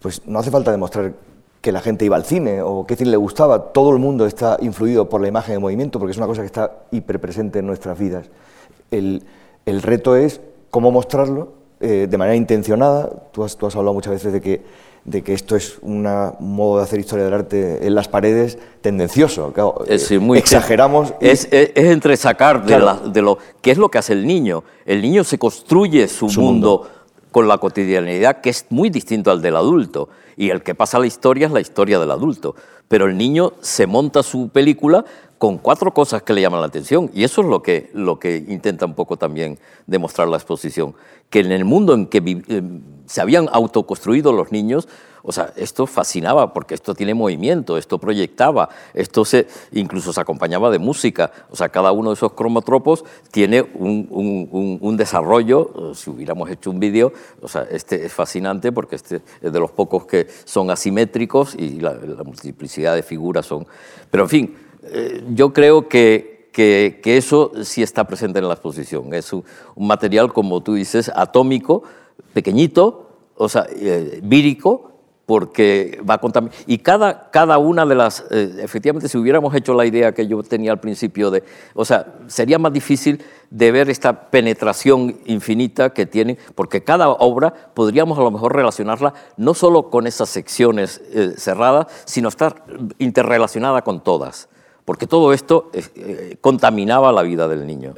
[0.00, 1.12] Pues no hace falta demostrar
[1.60, 4.56] que la gente iba al cine o qué cine le gustaba, todo el mundo está
[4.60, 7.98] influido por la imagen de movimiento porque es una cosa que está hiperpresente en nuestras
[7.98, 8.30] vidas.
[8.90, 9.22] El,
[9.66, 10.40] reto es
[10.70, 13.10] cómo mostrarlo eh, de manera intencionada.
[13.32, 14.62] Tú has, tú has hablado muchas veces de que
[15.10, 16.02] de que esto es un
[16.40, 19.52] modo de hacer historia del arte en las paredes tendencioso.
[19.86, 21.14] es muy exageramos.
[21.20, 22.78] Es, es, entresacar de,
[23.10, 24.64] de, lo que es lo que hace el niño.
[24.84, 26.88] El niño se construye su, mundo,
[27.32, 30.10] con la cotidianidad que es muy distinto al del adulto.
[30.36, 32.54] Y el que pasa la historia es la historia del adulto.
[32.86, 35.04] Pero el niño se monta su película
[35.38, 37.10] con cuatro cosas que le llaman la atención.
[37.14, 40.94] Y eso es lo que, lo que intenta un poco también demostrar la exposición.
[41.30, 42.62] Que en el mundo en que eh,
[43.06, 44.88] se habían autoconstruido los niños,
[45.22, 50.70] o sea, esto fascinaba porque esto tiene movimiento, esto proyectaba, esto se, incluso se acompañaba
[50.70, 51.32] de música.
[51.50, 55.92] O sea, cada uno de esos cromotropos tiene un, desarrollo.
[55.94, 57.12] Si hubiéramos hecho un vídeo,
[57.42, 61.80] o sea, este es fascinante porque este es de los pocos que son asimétricos y
[61.80, 63.66] la, la multiplicidad de figuras son.
[64.10, 69.14] Pero en fin, eh, yo creo que, que, eso sí está presente en la exposición.
[69.14, 69.44] Es un,
[69.76, 71.84] material, como tú dices, atómico,
[72.32, 74.90] pequeñito, o sea, eh, vírico,
[75.24, 76.56] porque va a contaminar.
[76.66, 80.42] Y cada, cada una de las, eh, efectivamente, si hubiéramos hecho la idea que yo
[80.42, 81.44] tenía al principio de,
[81.74, 87.54] o sea, sería más difícil de ver esta penetración infinita que tiene, porque cada obra
[87.74, 91.00] podríamos a lo mejor relacionarla no solo con esas secciones
[91.36, 92.64] cerradas, sino estar
[92.98, 94.48] interrelacionada con todas
[94.88, 97.92] porque todo esto eh, contaminaba la vida del niño.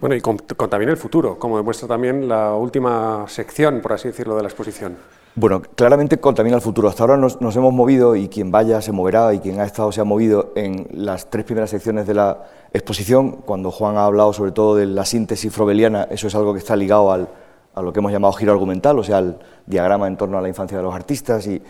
[0.00, 4.44] Bueno, y contamina el futuro, como demuestra también la última sección, por así decirlo, de
[4.44, 4.96] la exposición.
[5.34, 6.88] Bueno, claramente contamina el futuro.
[6.88, 10.00] Hasta ahora nos, hemos movido y quien vaya se moverá y quien ha estado se
[10.00, 13.32] ha movido en las tres primeras secciones de la exposición.
[13.44, 16.74] Cuando Juan ha hablado sobre todo de la síntesis frobeliana, eso es algo que está
[16.74, 17.28] ligado al,
[17.74, 20.48] a lo que hemos llamado giro argumental, o sea, al diagrama en torno a la
[20.48, 21.60] infancia de los artistas y,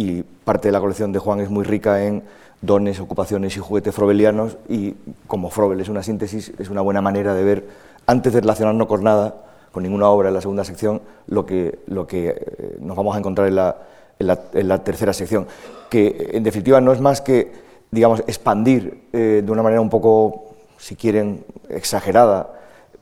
[0.00, 2.22] y parte de la colección de Juan es muy rica en
[2.62, 4.94] dones, ocupaciones y juguetes frobelianos y
[5.26, 7.68] como Frobel es una síntesis, es una buena manera de ver,
[8.06, 9.34] antes de relacionarnos con nada,
[9.72, 13.56] con ninguna obra en la segunda sección, lo que, eh, nos vamos a encontrar en
[13.56, 13.76] la,
[14.18, 15.46] en la, tercera sección,
[15.90, 17.52] que en definitiva no es más que,
[17.90, 22.54] digamos, expandir eh, de una manera un poco, si quieren, exagerada,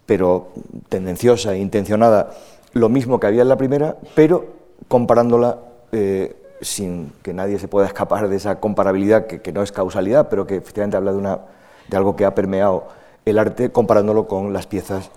[0.05, 0.49] pero
[0.89, 2.31] tendenciosa e intencionada,
[2.73, 4.47] lo mismo que había en la primera, pero
[4.89, 5.59] comparándola
[5.93, 10.47] eh, sin que nadie se pueda escapar de esa comparabilidad, que, no es causalidad, pero
[10.47, 11.41] que efectivamente habla de, una,
[11.89, 12.89] de algo que ha permeado
[13.25, 15.11] el arte, comparándolo con las piezas,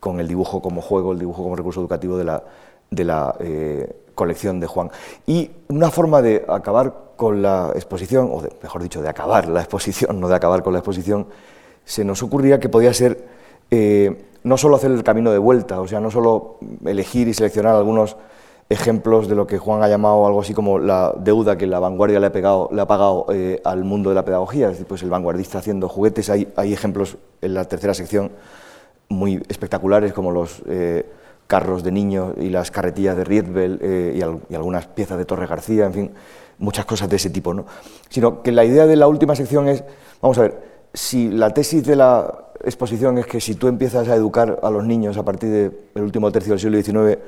[0.00, 2.42] con el dibujo como juego, el dibujo como recurso educativo de la,
[2.90, 4.90] de la eh, colección de Juan.
[5.26, 10.20] Y una forma de acabar con la exposición, o mejor dicho, de acabar la exposición,
[10.20, 11.26] no de acabar con la exposición,
[11.84, 13.24] se nos ocurría que podía ser
[13.70, 17.76] eh, no solo hacer el camino de vuelta, o sea, no solo elegir y seleccionar
[17.76, 18.16] algunos
[18.72, 22.18] ejemplos de lo que Juan ha llamado algo así como la deuda que la vanguardia
[22.18, 25.58] le ha, pegado, le ha pagado eh, al mundo de la pedagogía, pues el vanguardista
[25.58, 28.32] haciendo juguetes, hay, hay ejemplos en la tercera sección
[29.08, 31.06] muy espectaculares como los eh,
[31.46, 34.18] carros de niños y las carretillas de Rietveld eh,
[34.48, 36.10] y, algunas piezas de Torre García, en fin,
[36.58, 37.66] muchas cosas de ese tipo, ¿no?
[38.08, 39.84] Sino que la idea de la última sección es,
[40.22, 44.14] vamos a ver, si la tesis de la exposición es que si tú empiezas a
[44.14, 47.18] educar a los niños a partir del último tercio del siglo XIX,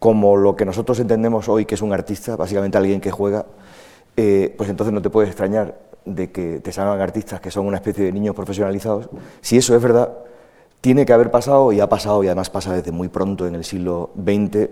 [0.00, 3.44] como lo que nosotros entendemos hoy que es un artista, básicamente alguien que juega,
[4.16, 7.76] eh, pues entonces no te puedes extrañar de que te salgan artistas que son una
[7.76, 9.10] especie de niños profesionalizados.
[9.42, 10.10] Si eso es verdad,
[10.80, 13.62] tiene que haber pasado y ha pasado y además pasa desde muy pronto en el
[13.62, 14.70] siglo XX,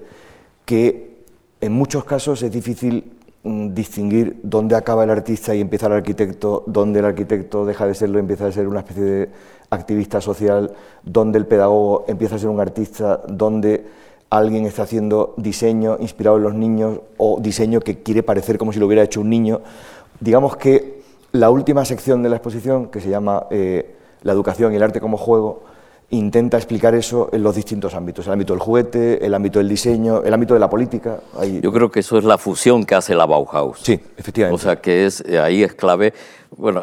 [0.64, 1.18] que
[1.61, 3.12] en muchos casos es difícil
[3.43, 7.95] mm, distinguir dónde acaba el artista y empieza el arquitecto, dónde el arquitecto deja de
[7.95, 9.29] serlo y empieza a ser una especie de
[9.68, 10.72] activista social,
[11.03, 13.98] dónde el pedagogo empieza a ser un artista, dónde
[14.31, 18.79] alguien está haciendo diseño inspirado en los niños o diseño que quiere parecer como si
[18.79, 19.61] lo hubiera hecho un niño.
[20.20, 21.03] Digamos que
[21.33, 25.01] la última sección de la exposición, que se llama eh, La educación y el arte
[25.01, 25.62] como juego,
[26.11, 30.23] intenta explicar eso en los distintos ámbitos, el ámbito del juguete, el ámbito del diseño,
[30.23, 31.21] el ámbito de la política.
[31.61, 33.81] Yo creo que eso es la fusión que hace la Bauhaus.
[33.83, 34.55] Sí, efectivamente.
[34.55, 36.15] O sea, que es, eh, ahí es clave.
[36.57, 36.83] Bueno,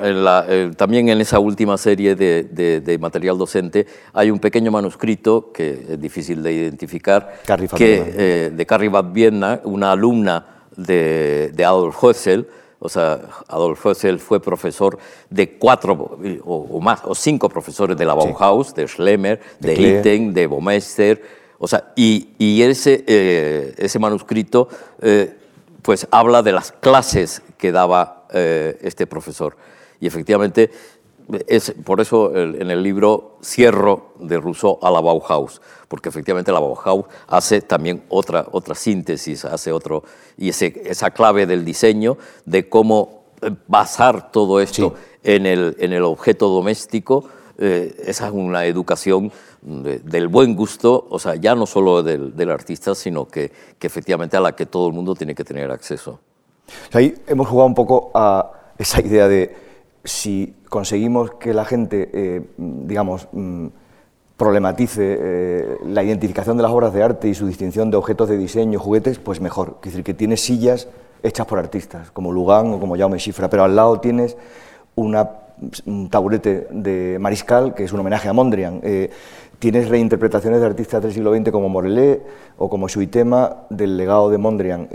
[0.78, 6.43] también en esa última serie de, material docente hay un pequeño manuscrito que es difícil
[6.43, 7.41] de identificar,
[7.76, 10.45] que, eh, de Carrie Bad Vienna, una alumna
[10.78, 12.47] de, Adolf Hössel,
[12.86, 14.97] o sea, Adolf Hössel fue profesor
[15.29, 20.45] de cuatro o, más, o cinco profesores de la Bauhaus, de Schlemmer, de, Itten, de
[20.47, 21.21] Baumeister,
[21.57, 24.69] o sea, y, ese, eh, ese manuscrito
[25.01, 25.36] eh,
[25.81, 29.57] pues habla de las clases que daba eh, este profesor.
[29.99, 30.69] Y efectivamente,
[31.47, 36.59] es, por eso en el libro cierro de Rousseau a la Bauhaus, porque efectivamente la
[36.59, 40.03] Bauhaus hace también otra, otra síntesis, hace otro,
[40.38, 43.26] y ese, esa clave del diseño, de cómo
[43.67, 47.26] basar todo esto en, el, en el objeto doméstico,
[47.57, 52.51] eh, esa es una educación del buen gusto, o sea, ya no solo del, del
[52.51, 56.19] artista, sino que, que, efectivamente a la que todo el mundo tiene que tener acceso.
[56.91, 59.64] Ahí hemos jugado un poco a esa idea de
[60.05, 63.67] si conseguimos que la gente, eh, digamos, mm,
[64.37, 68.37] problematice eh, la identificación de las obras de arte y su distinción de objetos de
[68.37, 69.77] diseño, juguetes, pues mejor.
[69.81, 70.87] Es decir, que tienes sillas
[71.23, 74.37] hechas por artistas, como Lugan o como Jaume Schifra, pero al lado tienes
[74.93, 75.29] una,
[75.85, 78.81] un taburete de Mariscal, que es un homenaje a Mondrian.
[78.83, 79.09] Eh,
[79.57, 82.21] tienes reinterpretaciones de artistas del siglo XX como Morellet
[82.57, 84.89] o como Suitema del legado de Mondrian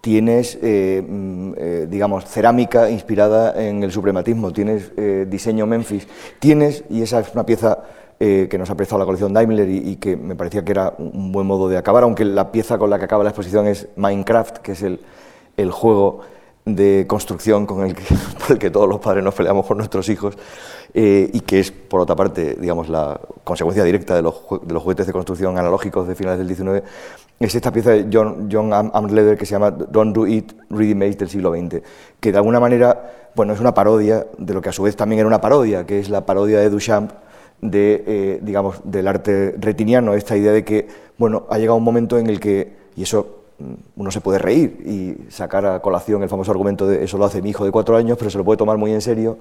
[0.00, 6.06] tienes, eh, mm, eh, digamos, cerámica inspirada en el suprematismo, tienes eh, diseño Memphis,
[6.38, 7.78] tienes, y esa es una pieza
[8.20, 11.46] que nos ha prestado la colección Daimler y, que me parecía que era un buen
[11.46, 14.72] modo de acabar, aunque la pieza con la que acaba la exposición es Minecraft, que
[14.72, 14.98] es el,
[15.56, 16.22] el juego
[16.74, 18.02] de construcción con el que,
[18.38, 20.36] por el que todos los padres nos peleamos con nuestros hijos
[20.94, 25.58] y que es, por otra parte, digamos, la consecuencia directa de los, juguetes de construcción
[25.58, 26.82] analógicos de finales del XIX,
[27.38, 31.14] es esta pieza de John, John Amleder que se llama Don't Do It, Ready Made
[31.14, 31.82] del siglo XX,
[32.18, 35.20] que de alguna manera bueno, es una parodia de lo que a su vez también
[35.20, 37.12] era una parodia, que es la parodia de Duchamp
[37.60, 40.88] de, eh, digamos, del arte retiniano, esta idea de que
[41.18, 43.37] bueno, ha llegado un momento en el que, y eso
[43.96, 47.42] uno se puede reír y sacar a colación el famoso argumento de eso lo hace
[47.42, 49.38] mi hijo de cuatro años, pero se lo puede tomar muy en serio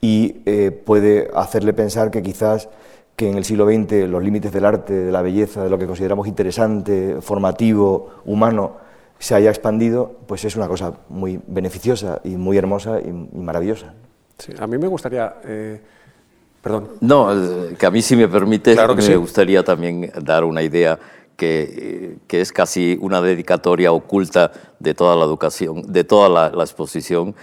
[0.00, 2.68] y eh, puede hacerle pensar que quizás
[3.16, 5.86] que en el siglo XX los límites del arte, de la belleza, de lo que
[5.86, 8.76] consideramos interesante, formativo, humano,
[9.18, 13.92] se haya expandido, pues es una cosa muy beneficiosa y muy hermosa y, maravillosa.
[14.38, 15.34] Sí, a mí me gustaría...
[15.44, 15.80] Eh,
[16.62, 16.90] perdón.
[17.00, 17.28] No,
[17.76, 20.96] que a mí si me permite, me gustaría también dar una idea
[21.38, 27.36] que, es casi una dedicatoria oculta de toda la educación, de toda la, exposición,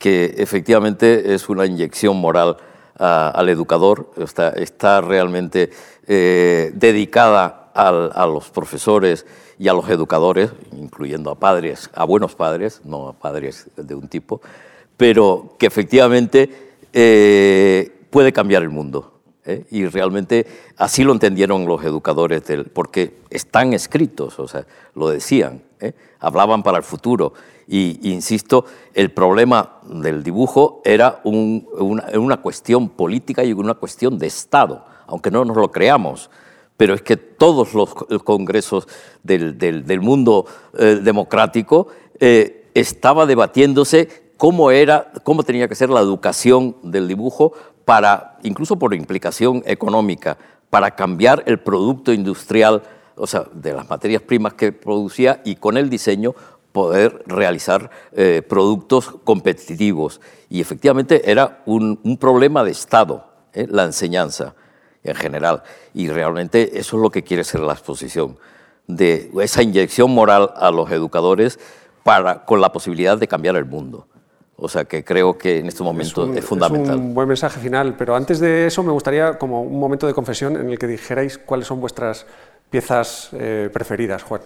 [0.00, 2.56] que efectivamente es una inyección moral
[2.98, 4.10] al educador,
[4.56, 5.70] está, realmente
[6.08, 9.26] eh, dedicada a los profesores
[9.58, 14.08] y a los educadores, incluyendo a padres, a buenos padres, no a padres de un
[14.08, 14.40] tipo,
[14.96, 16.50] pero que efectivamente
[16.92, 19.15] eh, puede cambiar el mundo.
[19.46, 19.64] ¿Eh?
[19.70, 25.62] Y realmente así lo entendieron los educadores, del, porque están escritos, o sea, lo decían,
[25.80, 25.92] ¿eh?
[26.20, 27.32] hablaban para el futuro.
[27.68, 34.84] Y insisto, el problema del dibujo era una, cuestión política y una cuestión de Estado,
[35.06, 36.30] aunque no nos lo creamos
[36.78, 38.86] pero es que todos los congresos
[39.22, 40.44] del, mundo
[40.76, 41.88] eh, democrático
[42.20, 47.52] estaba debatiéndose cómo era, cómo tenía que ser la educación del dibujo
[47.86, 50.36] para, incluso por implicación económica,
[50.68, 52.82] para cambiar el producto industrial,
[53.14, 56.34] o sea, de las materias primas que producía y con el diseño
[56.72, 60.20] poder realizar eh, productos competitivos.
[60.50, 63.24] Y efectivamente era un, problema de Estado,
[63.54, 64.54] la enseñanza
[65.04, 65.62] en general.
[65.94, 68.36] Y realmente eso es lo que quiere ser la exposición,
[68.88, 71.58] de esa inyección moral a los educadores
[72.02, 74.08] para, con la posibilidad de cambiar el mundo.
[74.58, 76.94] O sea que creo que en este momento es, fundamental.
[76.94, 80.14] Es un buen mensaje final, pero antes de eso me gustaría como un momento de
[80.14, 82.26] confesión en el que dijerais cuáles son vuestras
[82.70, 84.40] piezas eh, preferidas, Juan.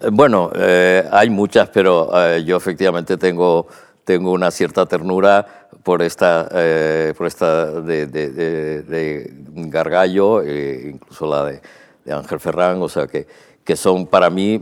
[0.00, 3.66] Eh, bueno, eh, hay muchas, pero yo efectivamente tengo,
[4.04, 11.44] tengo una cierta ternura por esta, eh, por esta de, de, Gargallo, eh, incluso la
[11.44, 11.60] de,
[12.12, 13.26] Ángel Ferrán, o sea que,
[13.64, 14.60] que son para mí,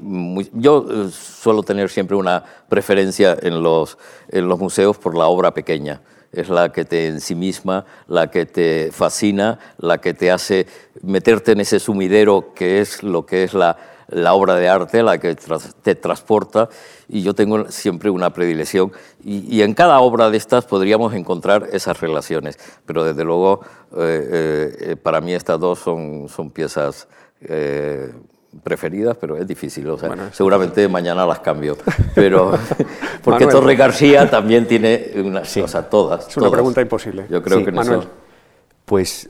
[0.53, 5.55] yo eh, suelo tener siempre una preferencia en los, en los museos por la obra
[5.55, 6.03] pequeña.
[6.31, 10.67] Es la que te en sí misma, la que te fascina, la que te hace
[11.03, 13.79] meterte en ese sumidero que es lo que es la,
[14.09, 15.37] la obra de arte, la que
[15.83, 16.69] te transporta,
[17.09, 18.93] y yo tengo siempre una predilección,
[19.23, 23.61] y, en cada obra de estas podríamos encontrar esas relaciones, pero desde luego
[23.97, 27.07] eh, eh, para mí estas dos son, son piezas
[27.41, 28.13] eh,
[28.63, 31.77] preferidas, pero es difícil, o sea, seguramente mañana las cambio,
[32.15, 32.53] pero
[33.23, 35.61] porque Torre García también tiene una, sí.
[35.61, 36.29] o sea, todas.
[36.29, 37.27] Es una pregunta imposible.
[37.29, 38.09] Yo creo que Manuel.
[38.85, 39.29] Pues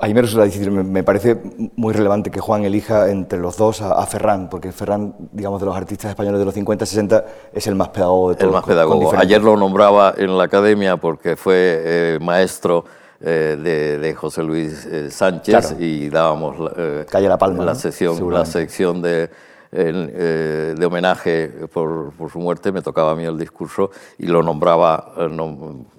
[0.00, 1.40] a mí me resulta difícil, me parece
[1.74, 5.76] muy relevante que Juan elija entre los dos a, Ferran, porque Ferran, digamos, de los
[5.76, 8.48] artistas españoles de los 50, 60, es el más pedagogo de todos.
[8.48, 9.12] El más pedagogo.
[9.16, 12.84] Ayer lo nombraba en la academia porque fue eh, maestro
[13.20, 16.70] eh, de, José Luis eh, Sánchez y dábamos
[17.10, 19.28] Calle la, Palma, la, sección, la sección de,
[19.70, 25.12] de homenaje por, por, su muerte, me tocaba a mí el discurso y lo nombraba,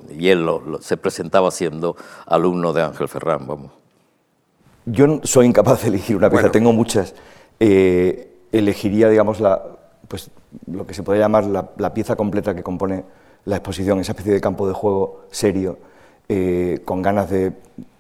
[0.10, 0.48] y él
[0.82, 1.96] se presentaba siendo
[2.26, 3.72] alumno de Ángel Ferran, vamos.
[4.86, 7.14] Yo soy incapaz de elegir una pieza, tengo muchas.
[7.60, 9.62] Eh, elegiría, digamos, la,
[10.08, 10.32] pues,
[10.66, 13.04] lo que se podría llamar la, pieza completa que compone
[13.46, 15.78] la exposición, esa especie de campo de juego serio,
[16.30, 17.54] eh, con ganas de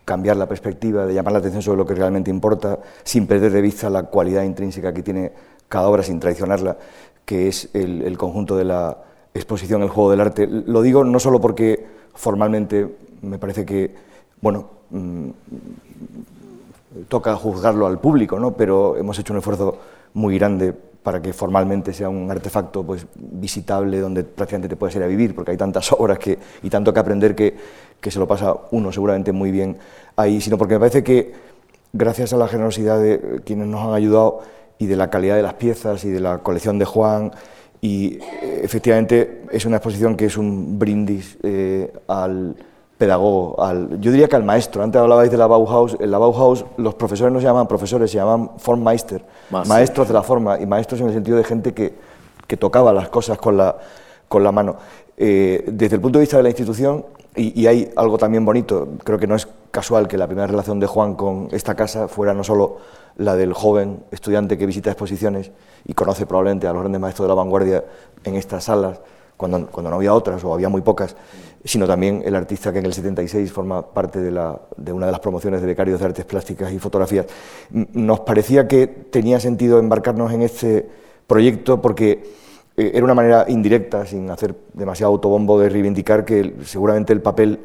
[0.06, 3.62] cambiar la perspectiva, de llamar la atención sobre lo que realmente importa, sin perder de
[3.62, 5.32] vista la cualidad intrínseca que tiene
[5.68, 6.78] cada obra, sin traicionarla,
[7.26, 8.98] que es el, conjunto de la
[9.34, 10.48] exposición, el juego del arte.
[10.48, 12.88] Lo digo no solo porque formalmente
[13.22, 13.94] me parece que,
[14.42, 15.30] bueno, mm,
[17.08, 18.54] toca juzgarlo al público, ¿no?
[18.54, 19.78] pero hemos hecho un esfuerzo
[20.14, 20.74] muy grande
[21.04, 25.34] para que formalmente sea un artefacto pues, visitable donde prácticamente te puedes ir a vivir,
[25.34, 27.56] porque hay tantas obras que, y tanto que aprender que,
[28.00, 29.78] que se lo pasa uno seguramente muy bien
[30.16, 31.34] ahí, sino porque me parece que
[31.94, 34.42] gracias a la generosidad de quienes nos han ayudado
[34.78, 37.32] y de la calidad de las piezas y de la colección de Juan,
[37.82, 42.56] y eh, efectivamente es una exposición que es un brindis eh, al
[43.00, 44.84] pedagogo, al, yo diría que al maestro.
[44.84, 48.18] Antes hablabais de la Bauhaus, en la Bauhaus los profesores no se llaman profesores, se
[48.18, 51.96] llaman Formmeister, maestros de la forma, y maestros en el sentido de gente que,
[52.46, 53.78] que tocaba las cosas con la,
[54.28, 54.76] con la mano.
[55.16, 59.18] Eh, desde el punto de vista de la institución, y, hay algo también bonito, creo
[59.18, 62.44] que no es casual que la primera relación de Juan con esta casa fuera no
[62.44, 62.80] solo
[63.16, 65.52] la del joven estudiante que visita exposiciones
[65.86, 67.86] y conoce probablemente a los grandes maestros de la vanguardia
[68.26, 69.00] en estas salas,
[69.38, 71.16] cuando, cuando no había otras o había muy pocas,
[71.64, 75.12] sino también el artista que en el 76 forma parte de, la, de, una de
[75.12, 77.26] las promociones de becarios de artes plásticas y fotografías.
[77.70, 80.88] Nos parecía que tenía sentido embarcarnos en este
[81.28, 82.24] proyecto porque
[82.78, 87.60] eh, era una manera indirecta, sin hacer demasiado autobombo, de reivindicar que seguramente el papel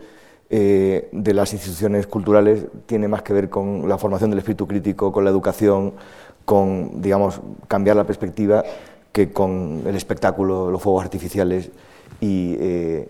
[0.51, 5.13] eh, de las instituciones culturales tiene más que ver con la formación del espíritu crítico,
[5.13, 5.95] con la educación,
[6.45, 8.65] con, digamos, cambiar la perspectiva
[9.13, 11.71] que con el espectáculo, los fuegos artificiales
[12.21, 13.09] y eh,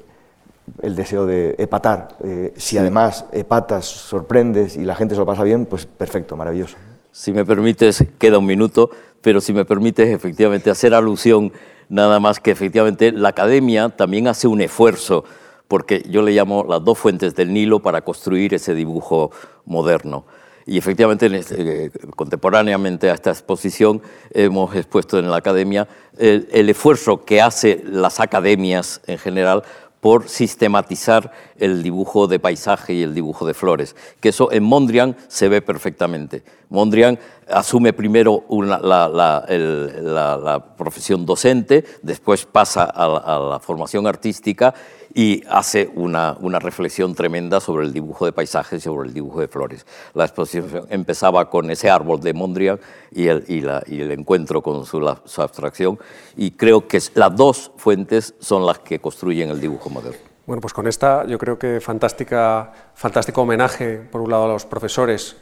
[0.83, 2.17] el deseo de epatar.
[2.25, 6.77] Eh, si además epatas, sorprendes y la gente se lo pasa bien, pues perfecto, maravilloso.
[7.13, 8.91] Si me permites, queda un minuto,
[9.21, 11.53] pero si me permites efectivamente hacer alusión
[11.89, 15.25] nada más que efectivamente la academia también hace un esfuerzo,
[15.69, 19.31] porque yo le llamo las dos fuentes del Nilo para construir ese dibujo
[19.65, 20.25] moderno.
[20.67, 24.01] Y efectivamente, este, eh, contemporáneamente a esta exposición,
[24.31, 25.87] hemos expuesto en la academia
[26.17, 29.63] el, el esfuerzo que hacen las academias en general
[30.05, 35.17] por sistematizar el dibujo de paisaje y el dibujo de flores, que eso en Mondrian
[35.29, 36.43] se ve perfectamente.
[36.69, 44.75] Mondrian asume primero la, profesión docente, después pasa a la, formación artística
[45.15, 49.47] y hace una, reflexión tremenda sobre el dibujo de paisajes y sobre el dibujo de
[49.47, 49.87] flores.
[50.13, 52.81] La exposición empezaba con ese árbol de Mondrian
[53.13, 55.99] y el, el encuentro con su, su abstracción,
[56.37, 60.19] y creo que las dos fuentes son las que construyen el dibujo moderno.
[60.47, 64.67] Bueno, pues con esta yo creo que fantástica, fantástico homenaje, por un lado, a los
[64.67, 65.37] profesores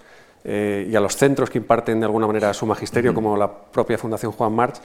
[0.44, 3.96] eh, y a los centros que imparten de alguna manera su magisterio, como la propia
[3.96, 4.76] Fundación Juan March,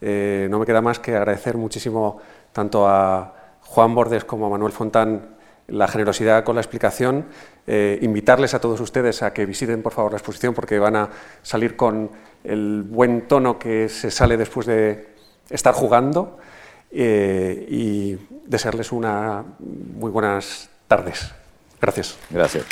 [0.00, 2.20] eh, no me queda más que agradecer muchísimo
[2.52, 3.41] tanto a
[3.72, 5.36] Juan Bordes como Manuel Fontán
[5.68, 7.24] la generosidad con la explicación,
[7.66, 11.08] eh, invitarles a todos ustedes a que visiten por favor la exposición porque van a
[11.42, 12.10] salir con
[12.44, 15.14] el buen tono que se sale después de
[15.48, 16.38] estar jugando
[16.90, 21.32] y desearles una muy buenas tardes.
[21.80, 22.18] Gracias.
[22.28, 22.66] Gracias.